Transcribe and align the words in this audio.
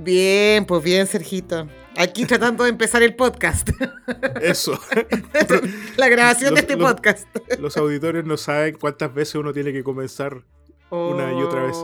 Bien, 0.00 0.64
pues 0.64 0.82
bien, 0.82 1.06
Sergito. 1.06 1.68
Aquí 1.96 2.24
tratando 2.24 2.64
de 2.64 2.70
empezar 2.70 3.02
el 3.02 3.16
podcast. 3.16 3.68
Eso. 4.40 4.78
la 5.96 6.08
grabación 6.08 6.54
de 6.54 6.60
este 6.60 6.76
podcast. 6.76 7.26
Los 7.58 7.76
auditores 7.76 8.24
no 8.24 8.36
saben 8.36 8.76
cuántas 8.78 9.12
veces 9.12 9.34
uno 9.34 9.52
tiene 9.52 9.72
que 9.72 9.82
comenzar 9.82 10.44
una 10.90 11.32
y 11.32 11.42
otra 11.42 11.64
vez. 11.64 11.76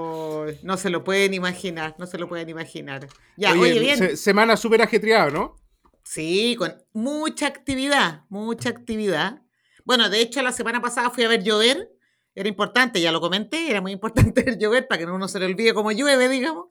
No 0.63 0.77
se 0.77 0.91
lo 0.91 1.03
pueden 1.03 1.35
imaginar, 1.35 1.97
no 1.99 2.07
se 2.07 2.19
lo 2.19 2.29
pueden 2.29 2.49
imaginar. 2.49 3.09
Ya, 3.37 3.53
oye, 3.53 3.79
bien. 3.81 4.17
semana 4.17 4.57
súper 4.57 4.83
ajetreada, 4.83 5.31
¿no? 5.31 5.57
Sí, 6.05 6.55
con 6.57 6.73
mucha 6.93 7.49
actividad, 7.49 8.23
mucha 8.29 8.69
actividad. 8.69 9.43
Bueno, 9.85 10.09
de 10.09 10.21
hecho, 10.21 10.41
la 10.43 10.53
semana 10.53 10.81
pasada 10.81 11.11
fui 11.11 11.25
a 11.25 11.29
ver 11.29 11.43
llover. 11.43 11.91
Era 12.37 12.49
importante, 12.49 13.01
ya 13.01 13.13
lo 13.13 13.21
comenté, 13.21 13.71
era 13.71 13.81
muy 13.81 13.93
importante 13.93 14.43
ver 14.45 14.59
llover 14.59 14.87
para 14.87 14.99
que 14.99 15.07
uno 15.07 15.27
se 15.27 15.41
le 15.41 15.47
olvide 15.47 15.75
cómo 15.75 15.91
llueve, 15.91 16.29
digamos 16.29 16.67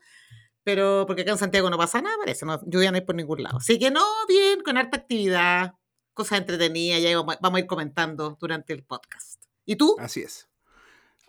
pero 0.63 1.05
porque 1.05 1.23
acá 1.23 1.31
en 1.31 1.37
Santiago 1.37 1.69
no 1.69 1.77
pasa 1.77 2.01
nada, 2.01 2.15
parece, 2.17 2.45
no, 2.45 2.59
lluvia 2.65 2.91
no 2.91 2.95
hay 2.95 3.01
por 3.01 3.15
ningún 3.15 3.43
lado. 3.43 3.57
Así 3.57 3.77
que 3.77 3.91
no, 3.91 4.05
bien, 4.27 4.61
con 4.61 4.77
harta 4.77 4.97
actividad, 4.97 5.73
cosas 6.13 6.39
entretenidas, 6.39 7.01
ya 7.01 7.15
vamos, 7.17 7.37
a 7.41 7.59
ir 7.59 7.67
comentando 7.67 8.37
durante 8.39 8.73
el 8.73 8.83
podcast. 8.83 9.43
¿Y 9.65 9.75
tú? 9.75 9.95
Así 9.99 10.21
es. 10.21 10.47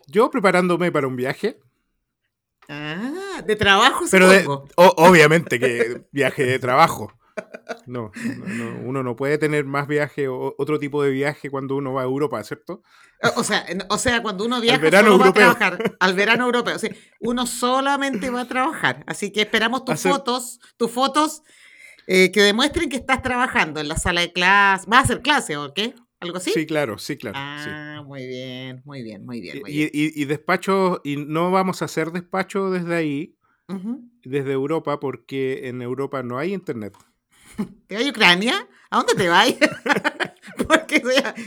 Yo 0.07 0.29
preparándome 0.29 0.91
para 0.91 1.07
un 1.07 1.15
viaje. 1.15 1.59
Ah, 2.69 3.43
de 3.45 3.55
trabajo, 3.55 4.05
Pero 4.09 4.65
obviamente 4.75 5.59
que 5.59 6.03
viaje 6.11 6.45
de 6.45 6.59
trabajo. 6.59 7.11
No, 7.87 8.11
uno 8.83 9.03
no 9.03 9.15
puede 9.15 9.37
tener 9.37 9.65
más 9.65 9.87
viaje 9.87 10.27
o 10.27 10.55
otro 10.57 10.79
tipo 10.79 11.03
de 11.03 11.11
viaje 11.11 11.49
cuando 11.49 11.75
uno 11.75 11.93
va 11.93 12.01
a 12.01 12.05
Europa, 12.05 12.43
¿cierto? 12.43 12.81
O 13.35 13.43
sea, 13.43 13.65
o 13.89 13.97
sea 13.97 14.21
cuando 14.21 14.45
uno 14.45 14.61
viaja 14.61 14.89
solo 14.91 15.19
va 15.19 15.27
a 15.27 15.33
trabajar 15.33 15.95
al 15.99 16.13
verano 16.13 16.45
europeo. 16.45 16.75
O 16.75 16.79
sea, 16.79 16.91
uno 17.19 17.45
solamente 17.45 18.29
va 18.29 18.41
a 18.41 18.47
trabajar. 18.47 19.03
Así 19.07 19.31
que 19.31 19.41
esperamos 19.41 19.85
tus 19.85 20.01
fotos, 20.01 20.59
tus 20.77 20.91
fotos 20.91 21.43
eh, 22.07 22.31
que 22.31 22.41
demuestren 22.41 22.89
que 22.89 22.97
estás 22.97 23.21
trabajando 23.21 23.79
en 23.79 23.87
la 23.87 23.97
sala 23.97 24.21
de 24.21 24.31
clase. 24.31 24.85
¿Vas 24.87 24.99
a 24.99 25.03
hacer 25.03 25.21
clase 25.21 25.57
o 25.57 25.73
qué? 25.73 25.95
¿Algo 26.19 26.37
así? 26.37 26.51
Sí, 26.51 26.65
claro, 26.65 26.97
sí, 26.97 27.17
claro. 27.17 27.37
Ah, 27.37 28.03
muy 28.05 28.25
bien, 28.25 28.81
muy 28.85 29.03
bien, 29.03 29.25
muy 29.25 29.41
bien. 29.41 29.61
y, 29.65 30.25
despacho, 30.25 31.01
y 31.03 31.17
no 31.17 31.51
vamos 31.51 31.81
a 31.81 31.85
hacer 31.85 32.11
despacho 32.11 32.71
desde 32.71 32.95
ahí, 32.95 33.37
desde 34.23 34.53
Europa, 34.53 34.99
porque 34.99 35.67
en 35.67 35.81
Europa 35.81 36.23
no 36.23 36.37
hay 36.37 36.53
internet. 36.53 36.95
¿Te 37.87 37.95
vas 37.95 38.05
a 38.05 38.09
Ucrania? 38.09 38.67
¿A 38.89 38.97
dónde 38.97 39.15
te 39.15 39.27
vas? 39.27 39.53
Porque 40.67 41.01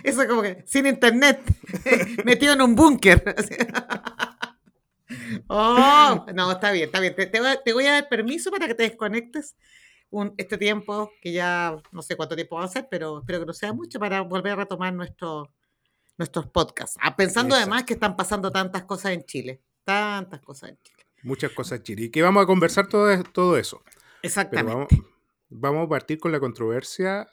eso, 0.05 0.23
es 0.23 0.29
como 0.29 0.43
que 0.43 0.63
sin 0.67 0.87
internet, 0.87 1.41
metido 2.25 2.53
en 2.53 2.63
un 2.63 2.75
búnker. 2.75 3.23
oh, 5.49 6.27
no, 6.35 6.53
está 6.53 6.73
bien, 6.73 6.87
está 6.87 7.01
bien. 7.01 7.15
Te, 7.17 7.73
voy 7.73 7.87
a 7.87 7.93
dar 7.93 8.09
permiso 8.09 8.51
para 8.51 8.67
que 8.67 8.75
te 8.75 8.83
desconectes 8.83 9.57
un, 10.11 10.35
este 10.37 10.59
tiempo, 10.59 11.13
que 11.23 11.33
ya 11.33 11.77
no 11.93 12.03
sé 12.03 12.17
cuánto 12.17 12.35
tiempo 12.35 12.57
va 12.57 12.65
a 12.65 12.69
ser, 12.69 12.89
pero 12.91 13.21
espero 13.21 13.41
que 13.41 13.47
no 13.47 13.53
sea 13.53 13.73
mucho 13.73 13.99
para 13.99 14.21
volver 14.23 14.53
a 14.53 14.57
retomar 14.57 14.93
nuestro, 14.93 15.53
nuestros 16.17 16.47
podcasts. 16.49 16.99
Ah, 17.01 17.17
pensando 17.17 17.55
además 17.55 17.85
que 17.85 17.95
están 17.95 18.17
pasando 18.17 18.51
tantas 18.51 18.85
cosas 18.85 19.13
en 19.13 19.25
Chile. 19.25 19.63
Tantas 19.85 20.41
cosas 20.41 20.71
en 20.71 20.79
Chile. 20.83 21.07
Muchas 21.23 21.53
cosas 21.53 21.79
en 21.79 21.85
Chile. 21.85 22.03
Y 22.05 22.11
que 22.11 22.21
vamos 22.21 22.43
a 22.43 22.47
conversar 22.47 22.89
todo, 22.89 23.23
todo 23.25 23.57
eso. 23.57 23.83
Exactamente 24.23 24.75
vamos 24.75 25.18
a 25.51 25.89
partir 25.89 26.19
con 26.19 26.33
la 26.33 26.41
controversia, 26.41 27.29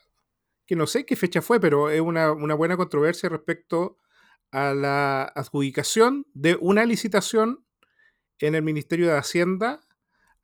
que 0.66 0.76
no 0.76 0.88
sé 0.88 1.06
qué 1.06 1.16
fecha 1.16 1.42
fue, 1.42 1.60
pero 1.60 1.90
es 1.90 2.02
una, 2.02 2.32
buena 2.32 2.78
controversia 2.78 3.30
respecto 3.30 3.98
a 4.52 4.74
la 4.74 5.24
adjudicación 5.24 6.26
de 6.34 6.58
una 6.60 6.86
licitación 6.86 7.66
en 8.40 8.56
el 8.56 8.64
Ministerio 8.64 9.08
de 9.08 9.18
Hacienda 9.18 9.82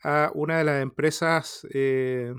a 0.03 0.31
una 0.33 0.57
de 0.57 0.63
las 0.63 0.81
empresas 0.81 1.65
eh, 1.73 2.33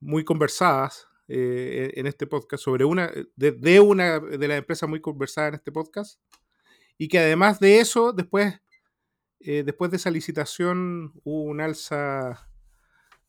muy 0.00 0.24
conversadas 0.24 1.08
eh, 1.28 1.92
en 1.94 2.06
este 2.06 2.26
podcast, 2.26 2.62
sobre 2.62 2.84
una 2.84 3.10
de, 3.34 3.80
una 3.80 4.20
de 4.20 4.48
las 4.48 4.58
empresas 4.58 4.88
muy 4.88 5.00
conversadas 5.00 5.48
en 5.48 5.54
este 5.56 5.72
podcast, 5.72 6.20
y 6.98 7.08
que 7.08 7.18
además 7.18 7.60
de 7.60 7.80
eso, 7.80 8.12
después, 8.12 8.60
eh, 9.40 9.62
después 9.64 9.90
de 9.90 9.96
esa 9.98 10.10
licitación 10.10 11.12
hubo 11.24 11.42
un 11.42 11.60
alza 11.60 12.48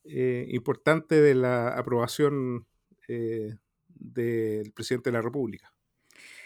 eh, 0.09 0.45
importante 0.49 1.21
de 1.21 1.35
la 1.35 1.69
aprobación 1.69 2.65
eh, 3.07 3.55
del 3.87 4.71
presidente 4.71 5.09
de 5.09 5.13
la 5.13 5.21
República. 5.21 5.73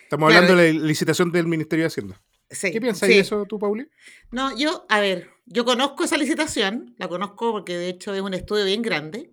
Estamos 0.04 0.34
hablando 0.34 0.56
de 0.56 0.74
la 0.74 0.80
licitación 0.80 1.32
del 1.32 1.48
Ministerio 1.48 1.84
de 1.84 1.88
Hacienda. 1.88 2.22
¿Qué 2.50 2.82
piensas 2.82 3.08
de 3.08 3.20
eso 3.20 3.46
tú, 3.46 3.58
Pauli? 3.60 3.88
No, 4.30 4.58
yo, 4.58 4.86
a 4.90 5.00
ver, 5.00 5.30
yo 5.46 5.64
conozco 5.64 6.04
esa 6.04 6.18
licitación, 6.18 6.96
la 6.98 7.08
conozco 7.08 7.52
porque 7.52 7.78
de 7.78 7.90
hecho 7.90 8.14
es 8.14 8.22
un 8.22 8.34
estudio 8.34 8.66
bien 8.66 8.82
grande. 8.82 9.32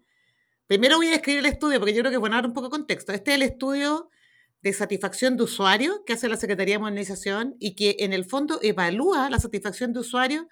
Primero 0.67 0.97
voy 0.97 1.09
a 1.09 1.13
describir 1.13 1.41
el 1.41 1.47
estudio 1.47 1.81
porque 1.81 1.95
yo 1.95 2.01
creo 2.01 2.13
que 2.13 2.19
bueno 2.19 2.37
dar 2.37 2.47
un 2.47 2.53
poco 2.53 2.67
de 2.67 2.73
contexto. 2.73 3.13
Este 3.13 3.33
es 3.33 3.37
el 3.37 3.43
estudio 3.43 4.11
de 4.63 4.73
satisfacción 4.73 5.37
de 5.37 5.45
usuario 5.45 6.05
que 6.05 6.13
hace 6.13 6.29
la 6.29 6.37
Secretaría 6.37 6.75
de 6.75 6.81
Modernización 6.81 7.57
y 7.59 7.75
que 7.75 7.97
en 8.01 8.13
el 8.13 8.25
fondo 8.25 8.61
evalúa 8.63 9.31
la 9.31 9.39
satisfacción 9.39 9.93
de 9.93 10.01
usuario 10.01 10.49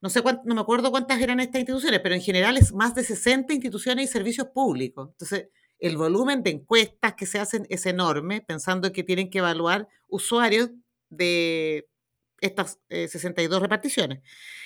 no 0.00 0.10
sé 0.10 0.22
no 0.44 0.54
me 0.54 0.60
acuerdo 0.60 0.90
cuántas 0.90 1.20
eran 1.20 1.40
estas 1.40 1.60
instituciones, 1.60 2.00
pero 2.00 2.14
en 2.14 2.20
general 2.20 2.56
es 2.56 2.72
más 2.72 2.94
de 2.94 3.02
60 3.02 3.52
instituciones 3.54 4.04
y 4.04 4.12
servicios 4.12 4.48
públicos. 4.48 5.08
Entonces, 5.12 5.48
el 5.78 5.96
volumen 5.96 6.42
de 6.42 6.50
encuestas 6.50 7.14
que 7.14 7.26
se 7.26 7.38
hacen 7.38 7.66
es 7.70 7.86
enorme, 7.86 8.40
pensando 8.42 8.92
que 8.92 9.02
tienen 9.02 9.30
que 9.30 9.38
evaluar 9.38 9.88
usuarios 10.08 10.70
de 11.10 11.88
estas 12.40 12.78
62 12.88 13.56
eh, 13.56 13.60
reparticiones. 13.60 14.20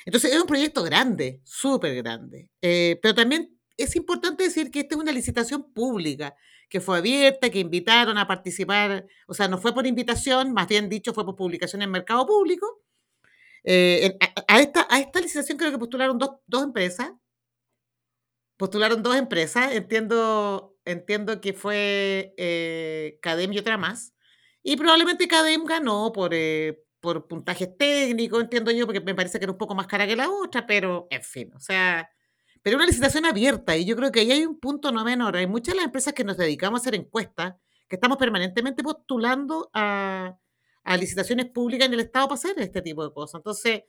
Entonces, 0.04 0.32
es 0.32 0.40
un 0.40 0.46
proyecto 0.46 0.82
grande, 0.82 1.40
súper 1.44 1.94
grande. 1.96 2.50
Eh, 2.60 2.98
pero 3.00 3.14
también 3.14 3.56
es 3.76 3.96
importante 3.96 4.44
decir 4.44 4.70
que 4.70 4.80
esta 4.80 4.94
es 4.94 5.00
una 5.00 5.12
licitación 5.12 5.72
pública, 5.72 6.34
que 6.68 6.80
fue 6.80 6.98
abierta, 6.98 7.50
que 7.50 7.58
invitaron 7.58 8.18
a 8.18 8.28
participar, 8.28 9.06
o 9.26 9.34
sea, 9.34 9.48
no 9.48 9.58
fue 9.58 9.74
por 9.74 9.86
invitación, 9.86 10.52
más 10.52 10.68
bien 10.68 10.88
dicho, 10.88 11.14
fue 11.14 11.24
por 11.24 11.34
publicación 11.34 11.82
en 11.82 11.90
mercado 11.90 12.26
público 12.26 12.79
eh, 13.64 14.16
a, 14.48 14.60
esta, 14.60 14.86
a 14.90 15.00
esta 15.00 15.20
licitación 15.20 15.58
creo 15.58 15.70
que 15.70 15.78
postularon 15.78 16.18
dos, 16.18 16.36
dos 16.46 16.64
empresas. 16.64 17.12
Postularon 18.56 19.02
dos 19.02 19.16
empresas. 19.16 19.72
Entiendo, 19.72 20.76
entiendo 20.84 21.40
que 21.40 21.52
fue 21.52 22.34
eh, 22.36 23.18
y 23.22 23.58
otra 23.58 23.78
más. 23.78 24.14
Y 24.62 24.76
probablemente 24.76 25.28
Cadem 25.28 25.64
ganó 25.64 26.12
por, 26.12 26.34
eh, 26.34 26.82
por 27.00 27.26
puntajes 27.26 27.76
técnicos, 27.78 28.42
entiendo 28.42 28.70
yo, 28.70 28.86
porque 28.86 29.00
me 29.00 29.14
parece 29.14 29.38
que 29.38 29.44
era 29.44 29.52
un 29.52 29.58
poco 29.58 29.74
más 29.74 29.86
cara 29.86 30.06
que 30.06 30.16
la 30.16 30.28
otra, 30.30 30.66
pero 30.66 31.06
en 31.10 31.22
fin, 31.22 31.50
o 31.54 31.60
sea, 31.60 32.10
pero 32.62 32.76
una 32.76 32.84
licitación 32.86 33.24
abierta 33.24 33.76
y 33.76 33.86
yo 33.86 33.96
creo 33.96 34.12
que 34.12 34.20
ahí 34.20 34.32
hay 34.32 34.44
un 34.44 34.60
punto 34.60 34.92
no 34.92 35.04
menor. 35.04 35.36
Hay 35.36 35.46
muchas 35.46 35.72
de 35.72 35.76
las 35.76 35.86
empresas 35.86 36.12
que 36.12 36.24
nos 36.24 36.36
dedicamos 36.36 36.80
a 36.80 36.82
hacer 36.82 36.94
encuestas, 36.94 37.54
que 37.88 37.96
estamos 37.96 38.18
permanentemente 38.18 38.82
postulando 38.82 39.70
a, 39.72 40.36
a 40.84 40.96
licitaciones 40.96 41.46
públicas 41.46 41.86
en 41.86 41.94
el 41.94 42.00
Estado 42.00 42.28
para 42.28 42.36
hacer 42.36 42.54
este 42.58 42.82
tipo 42.82 43.04
de 43.04 43.12
cosas. 43.12 43.40
Entonces, 43.40 43.82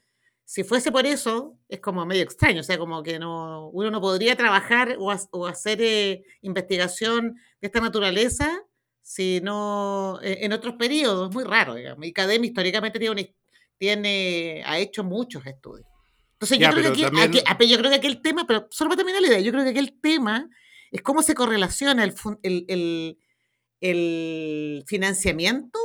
si 0.45 0.63
fuese 0.63 0.91
por 0.91 1.05
eso, 1.05 1.57
es 1.69 1.79
como 1.79 2.05
medio 2.05 2.23
extraño, 2.23 2.61
o 2.61 2.63
sea, 2.63 2.77
como 2.77 3.03
que 3.03 3.19
no, 3.19 3.69
uno 3.69 3.91
no 3.91 4.01
podría 4.01 4.35
trabajar 4.35 4.97
o, 4.99 5.11
hacer 5.47 5.81
eh, 5.81 6.23
investigación 6.41 7.35
de 7.61 7.67
esta 7.67 7.79
naturaleza 7.79 8.65
sino 9.01 10.19
eh, 10.21 10.39
en 10.41 10.53
otros 10.53 10.75
periodos, 10.75 11.29
es 11.29 11.35
muy 11.35 11.43
raro, 11.43 11.75
digamos. 11.75 12.05
Y 12.05 12.13
Cadem 12.13 12.43
históricamente 12.43 12.99
tiene, 12.99 13.35
tiene, 13.77 14.63
ha 14.65 14.79
hecho 14.79 15.03
muchos 15.03 15.45
estudios. 15.45 15.87
Entonces, 16.33 16.59
yo, 16.59 16.69
creo 16.71 16.93
que 16.93 17.05
aquí, 17.45 17.67
yo 17.67 17.77
creo 17.77 17.91
que 17.91 17.97
aquí 17.97 18.07
el 18.07 18.21
tema, 18.21 18.47
pero 18.47 18.67
solo 18.71 18.89
para 18.89 18.97
terminar 18.97 19.21
la 19.21 19.27
idea, 19.27 19.39
yo 19.39 19.51
creo 19.51 19.63
que 19.63 19.71
aquí 19.71 19.79
el 19.79 19.99
tema 19.99 20.49
es 20.91 21.01
cómo 21.01 21.21
se 21.21 21.35
correlaciona 21.35 22.03
el, 22.03 22.15
el, 22.41 23.17
el 23.79 24.83
financiamiento 24.87 25.79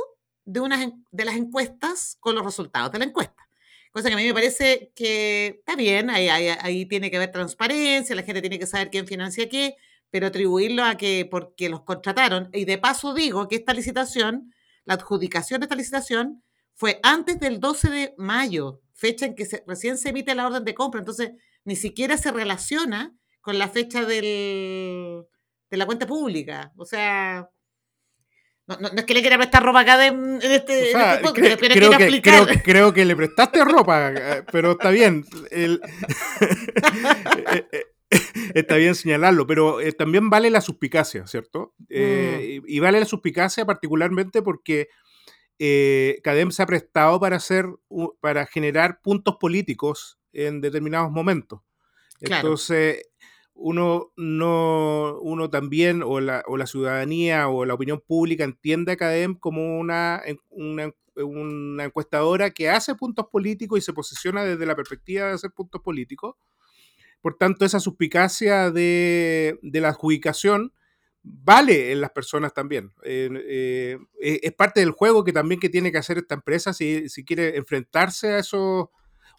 de, 0.47 0.61
una, 0.61 0.91
de 1.11 1.25
las 1.25 1.35
encuestas 1.35 2.17
con 2.19 2.33
los 2.33 2.45
resultados 2.45 2.91
de 2.91 2.99
la 2.99 3.05
encuesta. 3.05 3.47
Cosa 3.91 4.07
que 4.07 4.13
a 4.13 4.17
mí 4.17 4.25
me 4.25 4.33
parece 4.33 4.91
que 4.95 5.59
está 5.59 5.75
bien, 5.75 6.09
ahí, 6.09 6.29
ahí, 6.29 6.85
tiene 6.85 7.11
que 7.11 7.17
haber 7.17 7.31
transparencia, 7.31 8.15
la 8.15 8.23
gente 8.23 8.41
tiene 8.41 8.57
que 8.57 8.65
saber 8.65 8.89
quién 8.89 9.07
financia 9.07 9.49
qué, 9.49 9.75
pero 10.09 10.27
atribuirlo 10.27 10.83
a 10.83 10.95
que 10.95 11.27
porque 11.29 11.69
los 11.69 11.83
contrataron, 11.83 12.49
y 12.53 12.65
de 12.65 12.77
paso 12.77 13.13
digo 13.13 13.47
que 13.47 13.57
esta 13.57 13.73
licitación, 13.73 14.53
la 14.85 14.95
adjudicación 14.95 15.59
de 15.59 15.65
esta 15.65 15.75
licitación, 15.75 16.43
fue 16.75 16.99
antes 17.03 17.39
del 17.39 17.59
12 17.59 17.89
de 17.89 18.13
mayo, 18.17 18.81
fecha 18.93 19.25
en 19.25 19.35
que 19.35 19.45
se, 19.45 19.63
recién 19.67 19.97
se 19.97 20.09
emite 20.09 20.33
la 20.35 20.47
orden 20.47 20.63
de 20.63 20.75
compra, 20.75 20.99
entonces 20.99 21.31
ni 21.65 21.75
siquiera 21.75 22.17
se 22.17 22.31
relaciona 22.31 23.13
con 23.41 23.57
la 23.57 23.67
fecha 23.67 24.05
del, 24.05 25.25
de 25.69 25.77
la 25.77 25.85
cuenta 25.85 26.07
pública. 26.07 26.71
O 26.77 26.85
sea, 26.85 27.49
no, 28.67 28.77
no, 28.79 28.87
es 28.89 29.05
que 29.05 29.13
le 29.13 29.21
quiera 29.21 29.37
prestar 29.37 29.63
ropa 29.63 29.79
acá 29.81 30.05
en 30.05 30.39
este, 30.41 30.89
o 30.89 30.91
sea, 30.91 31.15
este 31.15 31.33
cre 31.33 31.57
pero 31.57 31.73
creo, 31.73 31.91
que, 31.91 32.03
explicar. 32.03 32.45
creo, 32.45 32.63
creo, 32.63 32.93
que 32.93 33.05
le 33.05 33.15
prestaste 33.15 33.63
ropa, 33.63 34.11
eh, 34.11 34.43
pero 34.51 34.71
está 34.71 34.89
bien. 34.89 35.25
El, 35.51 35.81
está 38.53 38.75
bien 38.75 38.95
señalarlo, 38.95 39.47
pero 39.47 39.81
eh, 39.81 39.93
también 39.93 40.29
vale 40.29 40.49
la 40.49 40.61
suspicacia, 40.61 41.27
¿cierto? 41.27 41.73
Eh, 41.89 42.59
Mm. 42.61 42.67
y, 42.67 42.75
y 42.75 42.79
vale 42.79 42.99
la 42.99 43.05
suspicacia 43.05 43.65
particularmente 43.65 44.41
porque 44.41 44.89
eh, 45.59 46.19
CADEM 46.23 46.51
se 46.51 46.61
ha 46.61 46.67
prestado 46.67 47.19
para 47.19 47.37
hacer, 47.37 47.65
para 48.19 48.45
generar 48.45 49.01
puntos 49.01 49.37
políticos 49.39 50.19
en 50.33 50.61
determinados 50.61 51.11
momentos. 51.11 51.61
Claro. 52.19 52.47
Entonces, 52.47 53.09
uno 53.57 54.13
no, 54.17 55.19
uno 55.21 55.49
también, 55.49 56.03
o 56.03 56.19
la, 56.19 56.43
o 56.47 56.57
la 56.57 56.67
ciudadanía 56.67 57.47
o 57.49 57.65
la 57.65 57.73
opinión 57.73 58.01
pública 58.05 58.43
entiende 58.43 58.93
a 58.93 58.97
CADEM 58.97 59.35
como 59.35 59.79
una, 59.79 60.21
una, 60.49 60.91
una 61.15 61.85
encuestadora 61.85 62.51
que 62.51 62.69
hace 62.69 62.95
puntos 62.95 63.27
políticos 63.31 63.79
y 63.79 63.81
se 63.81 63.93
posiciona 63.93 64.43
desde 64.43 64.65
la 64.65 64.75
perspectiva 64.75 65.27
de 65.27 65.33
hacer 65.33 65.51
puntos 65.51 65.81
políticos. 65.81 66.35
Por 67.21 67.35
tanto, 67.37 67.65
esa 67.65 67.79
suspicacia 67.79 68.71
de, 68.71 69.59
de 69.61 69.81
la 69.81 69.89
adjudicación 69.89 70.71
vale 71.23 71.91
en 71.91 72.01
las 72.01 72.11
personas 72.11 72.53
también. 72.53 72.93
Eh, 73.03 73.29
eh, 73.47 73.97
es 74.19 74.39
es 74.43 74.53
parte 74.53 74.79
del 74.79 74.91
juego 74.91 75.23
que 75.23 75.33
también 75.33 75.59
que 75.59 75.69
tiene 75.69 75.91
que 75.91 75.97
hacer 75.97 76.17
esta 76.19 76.35
empresa 76.35 76.73
si, 76.73 77.09
si 77.09 77.25
quiere 77.25 77.57
enfrentarse 77.57 78.33
a 78.33 78.39
esos, 78.39 78.87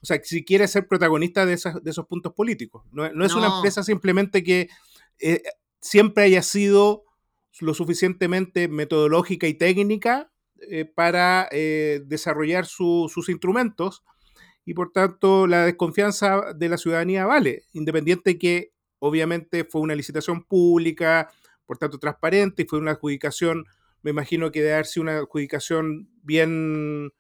o 0.03 0.07
sea, 0.07 0.21
si 0.23 0.45
quiere 0.45 0.69
ser 0.69 0.87
protagonista 0.87 1.45
de, 1.47 1.55
esas, 1.55 1.83
de 1.83 1.91
esos 1.91 2.07
puntos 2.07 2.33
políticos. 2.35 2.85
No, 2.93 3.11
no 3.13 3.25
es 3.25 3.35
una 3.35 3.49
empresa 3.57 3.83
simplemente 3.83 4.43
que 4.43 4.69
eh, 5.21 5.43
siempre 5.81 6.25
haya 6.25 6.43
sido 6.43 7.05
lo 7.61 7.75
suficientemente 7.75 8.69
metodológica 8.69 9.47
y 9.49 9.55
técnica 9.55 10.31
eh, 10.71 10.85
para 10.85 11.49
eh, 11.51 12.03
desarrollar 12.07 12.67
su- 12.67 13.11
sus 13.13 13.29
instrumentos 13.29 14.05
y 14.65 14.75
por 14.75 14.93
tanto 14.93 15.47
la 15.47 15.65
desconfianza 15.65 16.53
de 16.55 16.69
la 16.69 16.77
ciudadanía 16.79 17.27
vale, 17.27 17.65
independiente 17.73 18.39
que 18.39 18.73
obviamente 19.01 19.65
fue 19.65 19.81
una 19.81 19.95
licitación 19.95 20.45
pública, 20.45 21.31
por 21.67 21.79
tanto 21.79 21.99
transparente, 21.99 22.63
y 22.63 22.67
fue 22.67 22.79
una 22.79 22.93
adjudicación, 22.93 23.65
me 24.03 24.11
imagino 24.11 24.51
que 24.53 24.61
debe 24.61 24.75
haber 24.75 24.87
sido 24.87 25.03
una 25.03 25.19
adjudicación 25.19 26.09
bien 26.23 27.13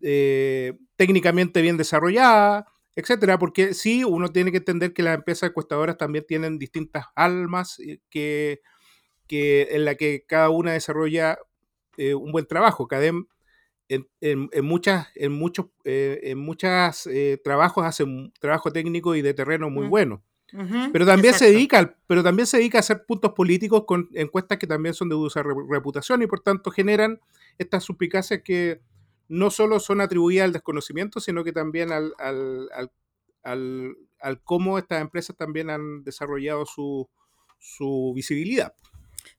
eh, 0.00 0.74
técnicamente 0.96 1.62
bien 1.62 1.76
desarrollada, 1.76 2.66
etcétera, 2.94 3.38
porque 3.38 3.74
sí, 3.74 4.04
uno 4.04 4.30
tiene 4.30 4.50
que 4.50 4.58
entender 4.58 4.92
que 4.92 5.02
las 5.02 5.14
empresas 5.16 5.50
encuestadoras 5.50 5.98
también 5.98 6.24
tienen 6.26 6.58
distintas 6.58 7.06
almas 7.14 7.78
eh, 7.80 7.98
que, 8.10 8.60
que 9.26 9.68
en 9.72 9.84
la 9.84 9.94
que 9.96 10.24
cada 10.26 10.50
una 10.50 10.72
desarrolla 10.72 11.38
eh, 11.98 12.14
un 12.14 12.32
buen 12.32 12.46
trabajo. 12.46 12.88
CADEM 12.88 13.26
en, 13.88 14.08
en, 14.20 14.48
en 14.52 14.64
muchas, 14.64 15.08
en 15.14 15.32
muchos, 15.32 15.66
eh, 15.84 16.20
en 16.24 16.38
muchas 16.38 17.06
eh, 17.06 17.40
trabajos 17.44 17.84
hace 17.84 18.02
un 18.04 18.32
trabajo 18.40 18.72
técnico 18.72 19.14
y 19.14 19.22
de 19.22 19.32
terreno 19.34 19.70
muy 19.70 19.86
bueno. 19.88 20.22
Pero 20.92 21.04
también 21.06 21.34
se 21.34 21.46
dedica, 21.52 21.78
al- 21.78 21.96
pero 22.06 22.22
también 22.22 22.46
se 22.46 22.56
dedica 22.58 22.78
a 22.78 22.80
hacer 22.80 23.04
puntos 23.06 23.32
políticos 23.32 23.84
con 23.86 24.08
encuestas 24.14 24.58
que 24.58 24.66
también 24.66 24.94
son 24.94 25.08
de 25.08 25.14
dudosa 25.16 25.42
re- 25.42 25.54
reputación 25.68 26.22
y 26.22 26.26
por 26.26 26.40
tanto 26.40 26.70
generan 26.70 27.20
estas 27.58 27.84
suspicacias 27.84 28.40
que 28.44 28.80
no 29.28 29.50
solo 29.50 29.80
son 29.80 30.00
atribuidas 30.00 30.44
al 30.44 30.52
desconocimiento, 30.52 31.20
sino 31.20 31.44
que 31.44 31.52
también 31.52 31.92
al, 31.92 32.12
al, 32.18 32.68
al, 32.72 32.92
al- 33.42 33.96
al 34.20 34.42
cómo 34.42 34.78
estas 34.78 35.00
empresas 35.02 35.36
también 35.36 35.70
han 35.70 36.02
desarrollado 36.04 36.64
su, 36.66 37.08
su 37.58 38.12
visibilidad. 38.14 38.74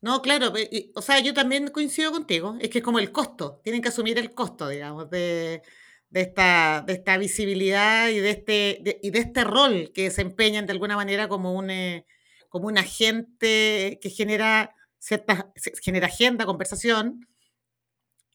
No, 0.02 0.22
claro, 0.22 0.54
o 0.96 1.02
sea, 1.02 1.20
yo 1.20 1.34
también 1.34 1.70
coincido 1.70 2.12
contigo, 2.12 2.58
es 2.60 2.70
que 2.70 2.80
es 2.80 2.84
como 2.84 3.00
el 3.00 3.12
costo, 3.12 3.62
tienen 3.64 3.82
que 3.82 3.90
asumir 3.90 4.18
el 4.20 4.34
costo, 4.34 4.68
digamos, 4.70 5.10
de, 5.10 5.62
de 6.10 6.22
esta, 6.22 6.84
de 6.86 6.94
esta 6.94 7.18
visibilidad 7.18 8.10
y 8.10 8.20
de 8.20 8.30
este, 8.30 8.80
de- 8.84 9.00
y 9.02 9.10
de 9.12 9.20
este 9.20 9.44
rol 9.44 9.92
que 9.94 10.04
desempeñan 10.04 10.66
de 10.66 10.74
alguna 10.74 10.96
manera 10.96 11.28
como 11.28 11.54
un, 11.54 11.70
eh, 11.72 12.06
como 12.50 12.68
un 12.68 12.78
agente 12.78 13.98
que 14.02 14.10
genera 14.10 14.76
ciertas, 15.00 15.46
genera 15.82 16.08
agenda, 16.08 16.46
conversación, 16.46 17.28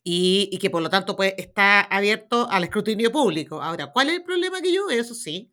y, 0.05 0.49
y 0.53 0.59
que 0.59 0.71
por 0.71 0.83
lo 0.83 0.91
tanto 0.91 1.17
pues, 1.17 1.35
está 1.39 1.81
abierto 1.81 2.49
al 2.51 2.65
escrutinio 2.65 3.13
público. 3.13 3.63
Ahora, 3.63 3.93
¿cuál 3.93 4.11
es 4.11 4.17
el 4.17 4.25
problema 4.25 4.61
que 4.61 4.73
yo? 4.73 4.91
Eso 4.91 5.15
sí, 5.15 5.53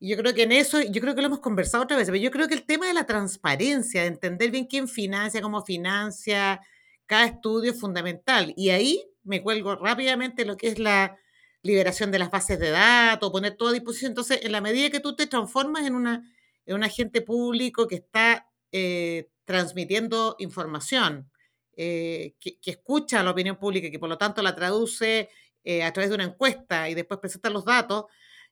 yo 0.00 0.16
creo 0.16 0.34
que 0.34 0.44
en 0.44 0.52
eso, 0.52 0.80
yo 0.80 1.00
creo 1.02 1.14
que 1.14 1.20
lo 1.20 1.26
hemos 1.26 1.40
conversado 1.40 1.84
otra 1.84 1.96
vez, 1.96 2.06
pero 2.06 2.16
yo 2.16 2.30
creo 2.30 2.48
que 2.48 2.54
el 2.54 2.64
tema 2.64 2.86
de 2.86 2.94
la 2.94 3.04
transparencia, 3.04 4.00
de 4.00 4.08
entender 4.08 4.50
bien 4.50 4.64
quién 4.64 4.88
financia, 4.88 5.42
cómo 5.42 5.62
financia 5.62 6.60
cada 7.04 7.26
estudio 7.26 7.72
es 7.72 7.80
fundamental. 7.80 8.54
Y 8.56 8.70
ahí 8.70 9.04
me 9.24 9.42
cuelgo 9.42 9.76
rápidamente 9.76 10.46
lo 10.46 10.56
que 10.56 10.68
es 10.68 10.78
la 10.78 11.18
liberación 11.62 12.10
de 12.10 12.18
las 12.18 12.30
bases 12.30 12.58
de 12.58 12.70
datos, 12.70 13.30
poner 13.30 13.56
todo 13.56 13.70
a 13.70 13.72
disposición. 13.72 14.12
Entonces, 14.12 14.40
en 14.42 14.52
la 14.52 14.62
medida 14.62 14.90
que 14.90 15.00
tú 15.00 15.14
te 15.14 15.26
transformas 15.26 15.84
en, 15.86 15.94
una, 15.94 16.22
en 16.64 16.76
un 16.76 16.84
agente 16.84 17.20
público 17.20 17.86
que 17.86 17.96
está 17.96 18.48
eh, 18.72 19.28
transmitiendo 19.44 20.36
información, 20.38 21.30
eh, 21.76 22.34
que, 22.40 22.58
que 22.60 22.70
escucha 22.72 23.22
la 23.22 23.30
opinión 23.30 23.56
pública 23.56 23.86
y 23.88 23.90
que 23.90 23.98
por 23.98 24.08
lo 24.08 24.18
tanto 24.18 24.42
la 24.42 24.54
traduce 24.54 25.30
eh, 25.64 25.82
a 25.82 25.92
través 25.92 26.10
de 26.10 26.14
una 26.16 26.24
encuesta 26.24 26.88
y 26.88 26.94
después 26.94 27.20
presenta 27.20 27.50
los 27.50 27.64
datos, 27.64 28.04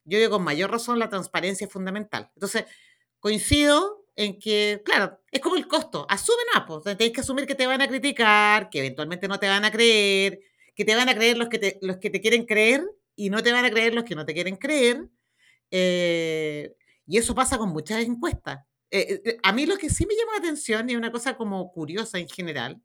yo 0.03 0.17
digo 0.17 0.31
con 0.31 0.43
mayor 0.43 0.71
razón 0.71 0.99
la 0.99 1.09
transparencia 1.09 1.65
es 1.67 1.73
fundamental. 1.73 2.29
Entonces, 2.35 2.65
coincido 3.19 4.05
en 4.15 4.39
que, 4.39 4.81
claro, 4.83 5.19
es 5.31 5.39
como 5.41 5.55
el 5.55 5.67
costo, 5.67 6.05
asume 6.09 6.43
no, 6.55 6.65
pues, 6.65 6.97
tenés 6.97 7.13
que 7.13 7.21
asumir 7.21 7.45
que 7.47 7.55
te 7.55 7.67
van 7.67 7.81
a 7.81 7.87
criticar, 7.87 8.69
que 8.69 8.79
eventualmente 8.79 9.27
no 9.27 9.39
te 9.39 9.47
van 9.47 9.63
a 9.65 9.71
creer, 9.71 10.39
que 10.75 10.85
te 10.85 10.95
van 10.95 11.09
a 11.09 11.15
creer 11.15 11.37
los 11.37 11.49
que 11.49 11.59
te, 11.59 11.79
los 11.81 11.97
que 11.97 12.09
te 12.09 12.21
quieren 12.21 12.45
creer 12.45 12.83
y 13.15 13.29
no 13.29 13.41
te 13.43 13.51
van 13.51 13.65
a 13.65 13.69
creer 13.71 13.93
los 13.93 14.03
que 14.03 14.15
no 14.15 14.25
te 14.25 14.33
quieren 14.33 14.55
creer. 14.57 15.07
eh, 15.71 16.73
y 17.07 17.17
eso 17.17 17.33
pasa 17.35 17.57
con 17.57 17.69
muchas 17.69 18.03
encuestas. 18.03 18.59
Eh, 18.91 19.21
eh, 19.25 19.37
a 19.43 19.51
mí 19.53 19.65
lo 19.65 19.77
que 19.77 19.89
sí 19.89 20.05
me 20.05 20.15
llama 20.15 20.33
la 20.33 20.39
atención 20.39 20.89
y 20.89 20.95
una 20.95 21.11
cosa 21.11 21.35
como 21.37 21.71
curiosa 21.71 22.19
en 22.19 22.27
general, 22.29 22.81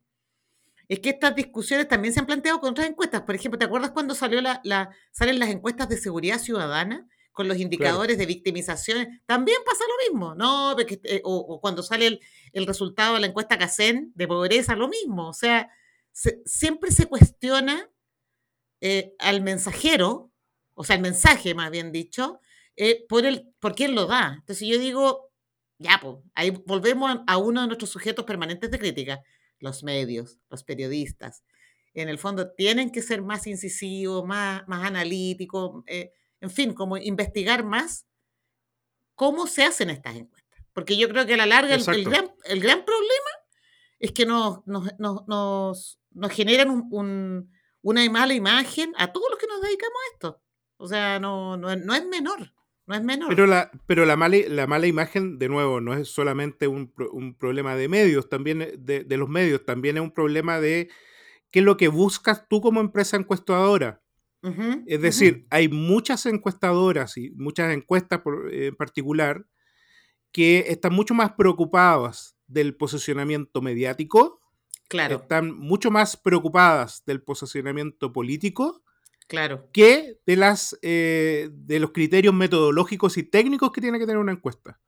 es 0.89 1.01
que 1.01 1.11
estas 1.11 1.35
discusiones 1.35 1.89
también 1.89 2.13
se 2.15 2.21
han 2.21 2.27
planteado 2.27 2.61
con 2.61 2.71
otras 2.71 2.87
encuestas. 2.89 3.23
Por 3.23 3.35
ejemplo, 3.35 3.59
¿te 3.59 3.65
acuerdas 3.65 3.91
cuando 3.93 4.15
salió 4.15 4.41
la, 4.41 4.61
la- 4.65 4.91
salen 5.13 5.39
las 5.39 5.51
encuestas 5.51 5.89
de 5.89 5.97
seguridad 5.99 6.39
ciudadana 6.39 7.09
con 7.33 7.49
los 7.49 7.59
indicadores 7.59 8.19
de 8.19 8.27
victimización? 8.27 9.21
También 9.27 9.59
pasa 9.65 9.85
lo 9.89 10.13
mismo, 10.13 10.35
¿no? 10.35 10.75
Porque, 10.77 11.01
eh, 11.05 11.21
o, 11.25 11.35
o 11.37 11.61
cuando 11.61 11.83
sale 11.83 12.07
el, 12.07 12.21
el 12.53 12.67
resultado 12.67 13.15
de 13.15 13.21
la 13.21 13.27
encuesta 13.29 13.59
CACEN 13.59 14.13
de 14.15 14.29
pobreza, 14.29 14.77
lo 14.77 14.89
mismo. 14.89 15.29
O 15.29 15.33
sea, 15.33 15.71
se- 16.13 16.43
siempre 16.45 16.91
se 16.91 17.07
cuestiona 17.07 17.91
eh, 18.81 19.15
al 19.19 19.41
mensajero, 19.43 20.31
o 20.75 20.85
sea, 20.85 20.97
el 20.97 21.03
mensaje 21.03 21.55
más 21.55 21.71
bien 21.71 21.93
dicho, 21.93 22.41
eh, 22.77 23.05
por, 23.09 23.25
el, 23.25 23.49
por 23.61 23.75
quién 23.75 23.95
lo 23.95 24.07
da. 24.07 24.35
Entonces 24.41 24.69
yo 24.69 24.79
digo, 24.79 25.31
ya, 25.79 25.99
pues, 26.01 26.17
ahí 26.35 26.51
volvemos 26.67 27.11
a, 27.11 27.25
a 27.27 27.37
uno 27.39 27.63
de 27.63 27.67
nuestros 27.69 27.91
sujetos 27.91 28.25
permanentes 28.25 28.71
de 28.71 28.79
crítica, 28.79 29.21
los 29.59 29.83
medios, 29.83 30.39
los 30.51 30.65
periodistas. 30.65 31.43
En 31.95 32.09
el 32.09 32.19
fondo 32.19 32.53
tienen 32.53 32.91
que 32.91 33.03
ser 33.03 33.23
más 33.23 33.47
incisivos, 33.47 34.25
más, 34.27 34.67
más 34.69 34.85
analíticos, 34.85 35.83
eh, 35.87 36.13
en 36.41 36.51
fin, 36.51 36.75
como 36.75 36.97
investigar 36.97 37.65
más 37.65 38.07
cómo 39.15 39.47
se 39.47 39.63
hacen 39.65 39.91
estas 39.91 40.17
encuestas. 40.17 40.61
Porque 40.73 40.97
yo 40.97 41.09
creo 41.09 41.25
que 41.27 41.35
a 41.35 41.39
la 41.39 41.47
larga 41.47 41.75
el, 41.75 42.05
gran, 42.11 42.35
el 42.45 42.61
gran 42.61 42.85
problema 42.85 43.31
es 44.01 44.11
que 44.13 44.27
nos, 44.27 44.67
nos, 44.67 44.89
nos, 44.99 45.27
nos, 45.29 46.01
nos 46.11 46.33
generan 46.33 46.71
un, 46.71 46.89
un- 46.91 47.53
una 47.81 48.09
mala 48.11 48.35
imagen 48.35 48.93
a 48.97 49.13
todos 49.13 49.27
los 49.31 49.39
que 49.39 49.47
nos 49.47 49.61
dedicamos 49.61 49.95
a 49.95 50.13
esto. 50.15 50.43
O 50.79 50.89
sea, 50.89 51.21
no, 51.21 51.57
no, 51.57 51.77
no 51.77 51.95
es 51.95 52.05
menor, 52.07 52.54
no 52.87 52.95
es 52.95 53.03
menor. 53.03 53.29
Pero 53.31 53.47
la, 53.47 53.71
pero 53.87 54.05
la, 54.05 54.17
mala, 54.17 54.37
la 54.49 54.67
mala 54.67 54.87
imagen, 54.87 55.39
de 55.39 55.49
nuevo, 55.49 55.81
no 55.81 55.95
es 55.95 56.09
solamente 56.09 56.69
un, 56.69 56.93
un 57.13 57.35
problema 57.35 57.77
de 57.77 57.89
medios, 57.89 58.29
también 58.29 58.63
eh, 58.63 58.75
de, 58.79 59.05
de 59.05 59.17
los 59.17 59.29
medios, 59.29 59.65
también 59.65 59.97
es 59.97 60.03
un 60.03 60.11
problema 60.13 60.61
de 60.61 60.91
qué 61.51 61.61
es 61.61 61.65
lo 61.65 61.77
que 61.77 61.89
buscas 61.89 62.47
tú 62.49 62.61
como 62.61 62.81
empresa 62.81 63.17
encuestadora. 63.17 64.01
Es 64.87 65.01
decir, 65.01 65.47
hay 65.49 65.69
muchas 65.71 66.27
encuestadoras 66.27 67.17
y 67.17 67.31
muchas 67.31 67.73
encuestas 67.73 68.21
por- 68.21 68.53
eh, 68.53 68.67
en 68.67 68.77
particular 68.77 69.47
que 70.33 70.67
están 70.69 70.93
mucho 70.95 71.15
más 71.15 71.33
preocupadas 71.33 72.37
del 72.47 72.77
posicionamiento 72.77 73.63
mediático, 73.63 74.41
Claro, 74.89 75.17
están 75.17 75.57
mucho 75.57 75.91
más 75.91 76.17
preocupadas 76.19 77.05
del 77.07 77.23
posicionamiento 77.23 78.13
político 78.13 78.84
claro. 79.27 79.69
que 79.73 80.19
de, 80.27 80.37
las, 80.37 80.79
eh, 80.83 81.49
de 81.53 81.81
los 81.81 81.93
criterios 81.93 82.35
metodológicos 82.35 83.17
y 83.17 83.23
técnicos 83.25 83.73
que 83.73 83.81
tiene 83.81 83.99
que 83.99 84.07
tener 84.07 84.19
una 84.19 84.33
encuesta. 84.33 84.81